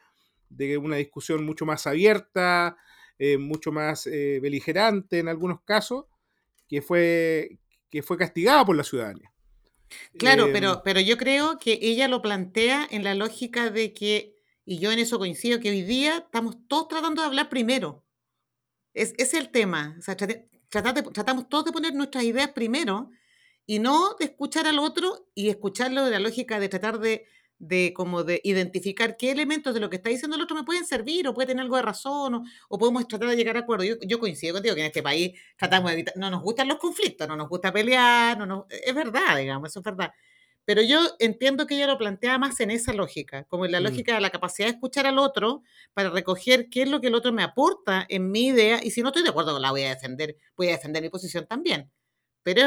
de 0.49 0.77
una 0.77 0.97
discusión 0.97 1.43
mucho 1.43 1.65
más 1.65 1.87
abierta, 1.87 2.77
eh, 3.17 3.37
mucho 3.37 3.71
más 3.71 4.07
eh, 4.07 4.39
beligerante 4.41 5.19
en 5.19 5.27
algunos 5.27 5.61
casos, 5.61 6.05
que 6.67 6.81
fue, 6.81 7.59
que 7.89 8.03
fue 8.03 8.17
castigada 8.17 8.65
por 8.65 8.75
la 8.75 8.83
ciudadanía. 8.83 9.31
Claro, 10.17 10.49
pero, 10.51 10.73
em, 10.73 10.79
pero 10.83 10.99
yo 10.99 11.17
creo 11.17 11.57
que 11.59 11.79
ella 11.81 12.07
lo 12.07 12.21
plantea 12.21 12.87
en 12.89 13.03
la 13.03 13.15
lógica 13.15 13.69
de 13.69 13.93
que, 13.93 14.35
y 14.65 14.79
yo 14.79 14.91
en 14.91 14.99
eso 14.99 15.19
coincido, 15.19 15.59
que 15.59 15.69
hoy 15.69 15.83
día 15.83 16.17
estamos 16.25 16.57
todos 16.67 16.87
tratando 16.87 17.21
de 17.21 17.27
hablar 17.27 17.49
primero. 17.49 18.03
Es, 18.93 19.13
es 19.17 19.33
el 19.33 19.49
tema. 19.49 19.97
tratamos 20.69 21.49
todos 21.49 21.65
de 21.65 21.71
poner 21.71 21.93
nuestras 21.93 22.23
ideas 22.23 22.49
primero 22.49 23.11
y 23.65 23.79
no 23.79 24.15
de 24.19 24.25
escuchar 24.25 24.67
al 24.67 24.79
otro 24.79 25.29
y 25.33 25.49
escucharlo 25.49 26.05
de 26.05 26.11
la 26.11 26.19
lógica 26.19 26.59
de 26.59 26.69
tratar 26.69 26.99
de 26.99 27.25
de 27.59 27.93
como 27.93 28.23
de 28.23 28.41
identificar 28.43 29.17
qué 29.17 29.31
elementos 29.31 29.73
de 29.73 29.79
lo 29.79 29.89
que 29.89 29.97
está 29.97 30.09
diciendo 30.09 30.35
el 30.35 30.41
otro 30.41 30.55
me 30.55 30.63
pueden 30.63 30.85
servir 30.85 31.27
o 31.27 31.33
puede 31.33 31.47
tener 31.47 31.63
algo 31.63 31.77
de 31.77 31.81
razón 31.81 32.45
o, 32.69 32.77
podemos 32.77 33.07
tratar 33.07 33.29
de 33.29 33.35
llegar 33.35 33.55
a 33.57 33.61
acuerdo. 33.61 33.83
Yo, 33.83 33.95
yo, 34.01 34.19
coincido 34.19 34.53
contigo 34.53 34.75
que 34.75 34.81
en 34.81 34.87
este 34.87 35.03
país 35.03 35.39
tratamos 35.57 35.89
de 35.89 35.93
evitar, 35.93 36.17
no 36.17 36.29
nos 36.29 36.41
gustan 36.41 36.67
los 36.67 36.77
conflictos, 36.77 37.27
no 37.27 37.35
nos 37.35 37.49
gusta 37.49 37.71
pelear, 37.71 38.37
no 38.37 38.67
es 38.69 38.93
verdad, 38.93 39.37
digamos, 39.37 39.69
eso 39.69 39.79
es 39.79 39.85
verdad. 39.85 40.11
Pero 40.65 40.81
yo 40.81 40.99
entiendo 41.19 41.67
que 41.67 41.75
ella 41.75 41.85
lo 41.87 41.97
plantea 41.97 42.39
más 42.39 42.59
en 42.59 42.71
esa 42.71 42.91
lógica, 42.91 43.43
como 43.45 43.65
en 43.65 43.71
la 43.71 43.79
mm. 43.79 43.83
lógica 43.83 44.15
de 44.15 44.21
la 44.21 44.31
capacidad 44.31 44.67
de 44.67 44.73
escuchar 44.73 45.05
al 45.05 45.19
otro 45.19 45.61
para 45.93 46.09
recoger 46.09 46.69
qué 46.69 46.81
es 46.81 46.89
lo 46.89 46.99
que 46.99 47.07
el 47.07 47.15
otro 47.15 47.31
me 47.31 47.43
aporta 47.43 48.05
en 48.09 48.31
mi 48.31 48.47
idea 48.47 48.79
y 48.83 48.89
si 48.89 49.01
no 49.01 49.09
estoy 49.09 49.23
de 49.23 49.29
acuerdo, 49.29 49.59
la 49.59 49.71
voy 49.71 49.83
a 49.83 49.89
defender, 49.89 50.35
voy 50.57 50.69
a 50.69 50.71
defender 50.71 51.03
mi 51.03 51.09
posición 51.09 51.45
también. 51.45 51.91
Pero 52.41 52.61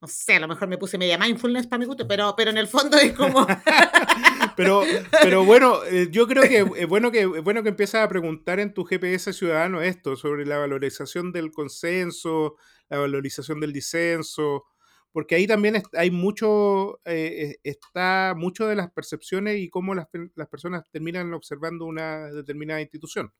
no 0.00 0.08
sé, 0.08 0.36
a 0.36 0.40
lo 0.40 0.48
mejor 0.48 0.66
me 0.68 0.78
puse 0.78 0.96
media 0.96 1.18
mindfulness 1.18 1.66
para 1.66 1.78
mi 1.78 1.84
gusto, 1.84 2.08
pero, 2.08 2.34
pero 2.36 2.50
en 2.50 2.58
el 2.58 2.66
fondo 2.66 2.96
es 2.96 3.12
como... 3.12 3.46
pero, 4.56 4.82
pero 5.22 5.44
bueno, 5.44 5.84
eh, 5.84 6.08
yo 6.10 6.26
creo 6.26 6.42
que 6.44 6.66
es 6.80 6.86
bueno 6.88 7.10
que, 7.10 7.26
bueno 7.26 7.62
que 7.62 7.68
empiezas 7.68 8.02
a 8.02 8.08
preguntar 8.08 8.60
en 8.60 8.72
tu 8.72 8.84
GPS 8.84 9.32
ciudadano 9.34 9.82
esto, 9.82 10.16
sobre 10.16 10.46
la 10.46 10.56
valorización 10.56 11.32
del 11.32 11.50
consenso, 11.50 12.56
la 12.88 12.98
valorización 12.98 13.60
del 13.60 13.74
disenso, 13.74 14.64
porque 15.12 15.34
ahí 15.34 15.46
también 15.46 15.82
hay 15.92 16.10
mucho, 16.10 17.00
eh, 17.04 17.56
está 17.62 18.34
mucho 18.34 18.66
de 18.66 18.76
las 18.76 18.90
percepciones 18.90 19.58
y 19.58 19.68
cómo 19.68 19.94
las, 19.94 20.06
las 20.34 20.48
personas 20.48 20.84
terminan 20.90 21.34
observando 21.34 21.84
una 21.84 22.30
determinada 22.30 22.80
institución. 22.80 23.32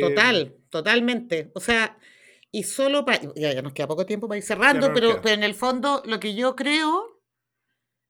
Total, 0.00 0.56
totalmente. 0.70 1.50
O 1.54 1.60
sea, 1.60 1.96
Y 2.52 2.62
solo 2.62 3.04
para. 3.04 3.20
Ya, 3.34 3.52
ya 3.52 3.62
nos 3.62 3.72
queda 3.72 3.86
poco 3.88 4.06
tiempo 4.06 4.28
para 4.28 4.38
ir 4.38 4.44
cerrando, 4.44 4.92
pero, 4.92 5.20
pero 5.20 5.34
en 5.34 5.42
el 5.44 5.54
fondo, 5.54 6.02
lo 6.06 6.18
que 6.20 6.34
yo 6.34 6.56
creo, 6.56 7.20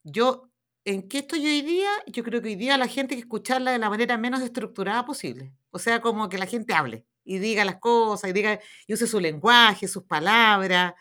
yo, 0.05 0.51
¿en 0.85 1.09
qué 1.09 1.19
estoy 1.19 1.45
hoy 1.47 1.63
día? 1.63 1.91
Yo 2.07 2.23
creo 2.23 2.41
que 2.41 2.49
hoy 2.49 2.55
día 2.57 2.79
la 2.79 2.87
gente 2.87 3.15
hay 3.15 3.21
que 3.21 3.25
escucharla 3.27 3.73
de 3.73 3.79
la 3.79 3.91
manera 3.91 4.17
menos 4.19 4.41
estructurada 4.43 5.05
posible. 5.05 5.53
O 5.71 5.79
sea, 5.79 6.01
como 6.01 6.29
que 6.29 6.39
la 6.39 6.47
gente 6.47 6.75
hable 6.75 7.05
y 7.25 7.39
diga 7.39 7.65
las 7.65 7.77
cosas 7.81 8.31
y 8.31 8.33
diga, 8.33 8.61
y 8.87 8.95
use 8.95 9.07
su 9.07 9.19
lenguaje, 9.19 9.89
sus 9.89 10.05
palabras. 10.05 10.95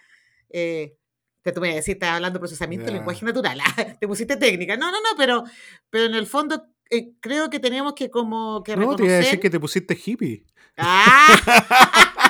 Eh, 0.50 0.96
que 1.44 1.52
tú 1.52 1.62
me 1.62 1.68
vas 1.68 1.74
a 1.74 1.78
decir, 1.78 1.94
estás 1.96 2.10
hablando 2.16 2.40
de 2.40 2.42
procesamiento 2.42 2.86
de 2.88 2.92
Ya. 2.94 2.98
lenguaje 2.98 3.24
natural. 3.24 3.60
te 4.00 4.08
pusiste 4.08 4.36
técnica. 4.38 4.76
No, 4.78 4.90
no, 4.90 4.98
no, 5.00 5.10
pero, 5.16 5.44
pero 5.92 6.06
en 6.06 6.16
el 6.16 6.26
fondo 6.26 6.66
eh, 6.90 7.12
creo 7.20 7.52
que 7.52 7.60
tenemos 7.60 7.94
que 7.94 8.10
como 8.10 8.64
que 8.64 8.76
No, 8.76 8.82
reconocer. 8.82 8.98
te 8.98 9.06
iba 9.06 9.14
a 9.14 9.20
decir 9.20 9.40
que 9.40 9.50
te 9.52 9.60
pusiste 9.60 9.96
hippie. 10.04 10.44
¡Ah! 10.78 11.28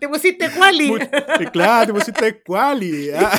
te 0.00 0.08
pusiste 0.08 0.50
quali. 0.50 0.92
Claro, 1.52 1.86
te 1.86 1.92
pusiste 2.00 2.42
quali. 2.42 3.10
ah. 3.12 3.38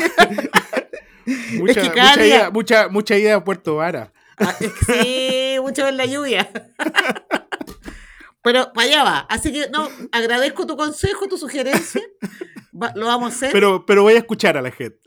mucha, 1.60 1.82
que 1.82 1.90
cada 1.92 2.10
mucha, 2.12 2.22
día- 2.24 2.36
ida, 2.38 2.50
mucha, 2.52 2.88
mucha 2.90 3.18
ida 3.18 3.36
a 3.36 3.44
Puerto 3.44 3.76
Vara. 3.76 4.12
Ah, 4.38 4.56
es 4.60 4.72
sí, 4.88 5.56
mucho 5.62 5.88
en 5.88 5.98
la 5.98 6.06
lluvia. 6.06 6.50
Pero 8.44 8.72
para 8.74 8.88
allá 8.88 9.04
va. 9.04 9.18
Así 9.30 9.52
que 9.52 9.70
no, 9.70 9.88
agradezco 10.12 10.66
tu 10.66 10.76
consejo, 10.76 11.28
tu 11.28 11.38
sugerencia. 11.38 12.02
Va- 12.74 12.92
lo 12.96 13.06
vamos 13.06 13.32
a 13.32 13.36
hacer. 13.36 13.52
Pero, 13.52 13.86
pero 13.86 14.02
voy 14.04 14.14
a 14.14 14.18
escuchar 14.20 14.58
a 14.58 14.62
la 14.62 14.72
gente. 14.72 15.00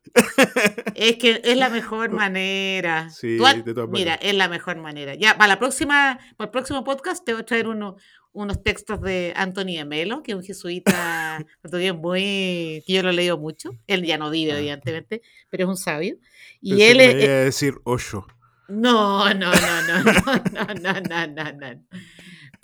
es 0.95 1.17
que 1.17 1.41
es 1.43 1.57
la 1.57 1.69
mejor 1.69 2.11
manera. 2.13 3.11
Sí, 3.11 3.37
Tú 3.39 3.45
de 3.65 3.75
todas 3.75 3.89
mira, 3.91 4.13
maneras. 4.13 4.19
es 4.23 4.35
la 4.35 4.49
mejor 4.49 4.77
manera. 4.77 5.15
Ya, 5.15 5.37
para 5.37 5.49
la 5.49 5.59
próxima, 5.59 6.19
para 6.37 6.47
el 6.47 6.51
próximo 6.53 6.85
podcast 6.85 7.25
te 7.25 7.33
voy 7.33 7.43
a 7.43 7.47
traer 7.47 7.67
uno- 7.69 7.97
unos 8.33 8.63
textos 8.63 9.01
de 9.01 9.33
Anthony 9.37 9.79
Emelo, 9.79 10.23
que 10.23 10.33
es 10.33 10.37
un 10.37 10.45
jesuita 10.45 11.45
portugués 11.63 11.95
muy, 11.95 12.83
que 12.87 12.93
yo 12.93 13.03
lo 13.03 13.11
he 13.11 13.15
leído 13.15 13.39
mucho. 13.39 13.71
Él 13.87 14.05
ya 14.05 14.19
no 14.19 14.31
vive, 14.31 14.53
Ah. 14.53 14.59
evidentemente, 14.59 15.23
pero 15.51 15.65
es 15.65 15.69
un 15.71 15.77
sabio. 15.77 16.17
Y 16.61 16.83
él 16.83 17.01
es, 17.01 17.15
iba 17.25 17.33
a 17.33 17.37
decir 17.39 17.75
Osho. 17.85 18.27
No, 18.69 19.33
no, 19.35 19.51
no, 19.53 19.83
no, 19.89 20.05
no, 20.53 20.75
no, 20.75 21.01
no, 21.01 21.27
no, 21.27 21.27
no, 21.27 21.53
no. 21.75 21.85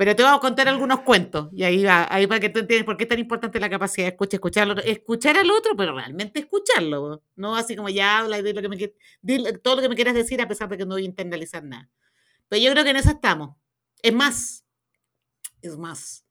Pero 0.01 0.17
te 0.17 0.23
vamos 0.23 0.39
a 0.39 0.41
contar 0.41 0.67
algunos 0.67 1.01
cuentos 1.01 1.51
y 1.53 1.63
ahí 1.63 1.85
va, 1.85 2.09
ahí 2.11 2.27
para 2.27 2.41
que 2.41 2.49
tú 2.49 2.61
entiendas 2.61 2.87
por 2.87 2.97
qué 2.97 3.03
es 3.03 3.09
tan 3.11 3.19
importante 3.19 3.61
la 3.61 3.69
capacidad 3.69 4.07
de 4.07 4.13
escuchar, 4.13 4.39
escucharlo, 4.39 4.83
escuchar 4.83 5.37
al 5.37 5.51
otro, 5.51 5.77
pero 5.77 5.95
realmente 5.95 6.41
escucharlo, 6.41 7.23
no 7.37 7.55
así 7.55 7.77
como 7.77 7.91
ya 7.91 8.21
habla 8.21 8.39
y 8.39 8.53
lo 8.55 8.63
que 8.63 8.69
me 8.71 8.77
di 8.79 9.45
todo 9.63 9.77
lo 9.77 9.83
que 9.83 9.91
me 9.91 9.95
quieras 9.97 10.15
decir 10.15 10.41
a 10.41 10.49
pesar 10.49 10.71
de 10.71 10.79
que 10.79 10.87
no 10.87 10.95
voy 10.95 11.03
a 11.03 11.05
internalizar 11.05 11.63
nada. 11.65 11.91
Pero 12.49 12.63
yo 12.63 12.73
creo 12.73 12.83
que 12.83 12.89
en 12.89 12.97
eso 12.97 13.11
estamos. 13.11 13.57
Es 14.01 14.15
más, 14.15 14.65
es 15.61 15.77
más, 15.77 16.25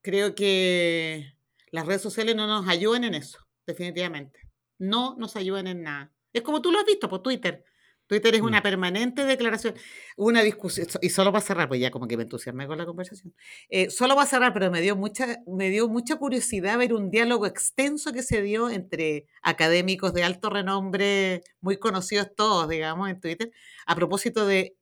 creo 0.00 0.36
que 0.36 1.34
las 1.72 1.86
redes 1.86 2.02
sociales 2.02 2.36
no 2.36 2.46
nos 2.46 2.68
ayudan 2.68 3.02
en 3.02 3.16
eso, 3.16 3.40
definitivamente. 3.66 4.38
No 4.78 5.16
nos 5.18 5.34
ayudan 5.34 5.66
en 5.66 5.82
nada. 5.82 6.12
Es 6.32 6.42
como 6.42 6.62
tú 6.62 6.70
lo 6.70 6.78
has 6.78 6.86
visto 6.86 7.08
por 7.08 7.24
Twitter. 7.24 7.64
Twitter 8.08 8.34
es 8.34 8.40
una 8.40 8.60
Mm. 8.60 8.62
permanente 8.62 9.24
declaración, 9.24 9.74
una 10.16 10.42
discusión, 10.42 10.86
y 11.02 11.10
solo 11.10 11.30
para 11.30 11.42
cerrar, 11.44 11.68
pues 11.68 11.80
ya 11.80 11.90
como 11.92 12.08
que 12.08 12.16
me 12.16 12.24
entusiasmé 12.24 12.66
con 12.66 12.78
la 12.78 12.86
conversación. 12.86 13.34
Eh, 13.70 13.90
solo 13.90 14.16
para 14.16 14.26
cerrar, 14.26 14.52
pero 14.54 14.70
me 14.70 14.80
dio, 14.80 14.96
mucha, 14.96 15.38
me 15.46 15.70
dio 15.70 15.88
mucha 15.88 16.16
curiosidad 16.16 16.78
ver 16.78 16.94
un 16.94 17.10
diálogo 17.10 17.46
extenso 17.46 18.12
que 18.12 18.22
se 18.22 18.42
dio 18.42 18.70
entre 18.70 19.26
académicos 19.42 20.14
de 20.14 20.24
alto 20.24 20.50
renombre, 20.50 21.42
muy 21.60 21.76
conocidos 21.76 22.34
todos, 22.34 22.68
digamos, 22.68 23.08
en 23.10 23.20
Twitter, 23.20 23.52
a 23.86 23.94
propósito 23.94 24.46
de 24.46 24.76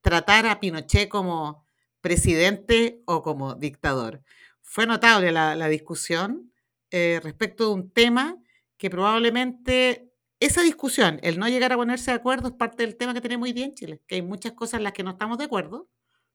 tratar 0.00 0.46
a 0.46 0.60
Pinochet 0.60 1.08
como 1.08 1.66
presidente 2.00 3.02
o 3.06 3.22
como 3.22 3.54
dictador. 3.54 4.22
Fue 4.62 4.86
notable 4.86 5.32
la, 5.32 5.56
la 5.56 5.68
discusión 5.68 6.52
eh, 6.90 7.20
respecto 7.22 7.66
de 7.68 7.74
un 7.74 7.90
tema 7.90 8.36
que 8.76 8.90
probablemente 8.90 10.07
esa 10.40 10.62
discusión, 10.62 11.18
el 11.22 11.38
no 11.38 11.48
llegar 11.48 11.72
a 11.72 11.76
ponerse 11.76 12.10
de 12.10 12.16
acuerdo, 12.16 12.48
es 12.48 12.54
parte 12.54 12.84
del 12.84 12.96
tema 12.96 13.14
que 13.14 13.20
tenemos 13.20 13.46
hoy 13.46 13.52
día 13.52 13.64
en 13.64 13.74
Chile, 13.74 14.02
que 14.06 14.16
hay 14.16 14.22
muchas 14.22 14.52
cosas 14.52 14.78
en 14.78 14.84
las 14.84 14.92
que 14.92 15.02
no 15.02 15.10
estamos 15.10 15.38
de 15.38 15.44
acuerdo, 15.44 15.88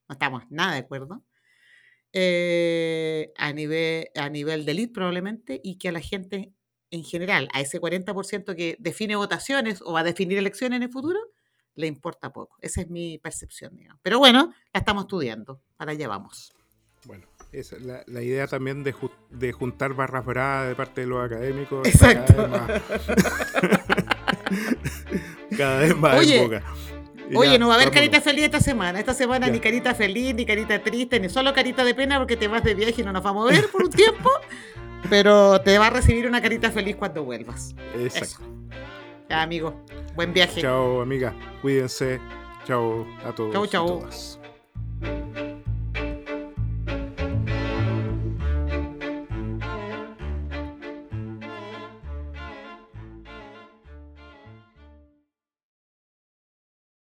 no 0.10 0.14
estamos 0.14 0.44
nada 0.50 0.74
de 0.74 0.80
acuerdo, 0.80 1.24
eh, 2.12 3.32
a, 3.38 3.54
nivel, 3.54 4.08
a 4.16 4.30
nivel 4.30 4.66
de 4.66 4.90
probablemente, 4.94 5.60
y 5.64 5.78
que 5.78 5.90
a 5.90 5.92
la 5.92 6.02
gente 6.02 6.54
en 6.92 7.04
general, 7.04 7.50
a 7.54 7.62
ese 7.62 7.82
40% 7.82 8.56
que 8.56 8.78
define 8.80 9.16
votaciones 9.16 9.82
o 9.82 9.94
va 9.94 10.02
a 10.02 10.04
definir 10.04 10.38
elecciones 10.38 10.78
en 10.78 10.84
el 10.84 10.92
futuro, 10.92 11.20
le 11.74 11.88
importa 11.88 12.32
poco. 12.32 12.56
Esa 12.62 12.82
es 12.82 12.90
mi 12.90 13.18
percepción, 13.18 13.76
digamos. 13.76 14.00
Pero 14.04 14.20
bueno, 14.20 14.54
la 14.72 14.80
estamos 14.80 15.06
estudiando, 15.06 15.60
para 15.76 15.94
allá 15.94 16.08
vamos. 16.08 16.54
Bueno, 17.06 17.26
es 17.54 17.72
la, 17.82 18.04
la 18.08 18.22
idea 18.22 18.48
también 18.48 18.84
de, 18.84 18.94
ju- 18.94 19.12
de 19.30 19.52
juntar 19.52 19.94
barras 19.94 20.26
bravas 20.26 20.68
de 20.70 20.76
parte 20.76 21.02
de 21.02 21.08
los 21.08 21.24
académicos. 21.24 21.88
Exacto. 21.88 22.34
Cada 22.36 22.68
vez 22.68 22.80
más, 22.82 22.82
cada 25.58 25.80
vez 25.80 25.96
más 25.98 26.20
Oye. 26.20 26.62
Y 27.30 27.36
Oye, 27.38 27.52
ya, 27.54 27.58
no 27.58 27.68
va 27.68 27.74
a 27.74 27.76
haber 27.78 27.88
vámonos. 27.88 27.94
carita 28.12 28.22
feliz 28.22 28.44
esta 28.46 28.60
semana. 28.60 29.00
Esta 29.00 29.14
semana 29.14 29.48
Ya. 29.48 29.54
ni 29.54 29.60
carita 29.60 29.96
feliz, 29.96 30.36
ni 30.36 30.46
carita 30.46 30.82
triste, 30.84 31.20
ni 31.20 31.30
solo 31.30 31.54
carita 31.54 31.84
de 31.86 31.96
pena 31.96 32.18
porque 32.20 32.36
te 32.36 32.48
vas 32.48 32.64
de 32.64 32.76
viaje 32.76 33.02
y 33.02 33.04
no 33.06 33.14
nos 33.14 33.24
vamos 33.24 33.50
a 33.50 33.54
ver 33.54 33.68
por 33.72 33.84
un 33.84 33.90
tiempo. 33.90 34.30
Pero 35.10 35.62
te 35.62 35.78
va 35.78 35.88
a 35.88 35.90
recibir 35.90 36.28
una 36.28 36.42
carita 36.42 36.70
feliz 36.72 36.96
cuando 36.98 37.24
vuelvas. 37.24 37.76
Exacto. 37.96 38.26
Eso. 38.26 38.40
Ya, 39.30 39.42
amigo. 39.42 39.84
Buen 40.16 40.34
viaje. 40.34 40.62
Chao, 40.62 41.02
amiga. 41.02 41.34
Cuídense. 41.62 42.20
Chao 42.66 43.08
a 43.26 43.32
todos. 43.34 43.70
Chau. 43.70 43.88
todas. 43.88 44.40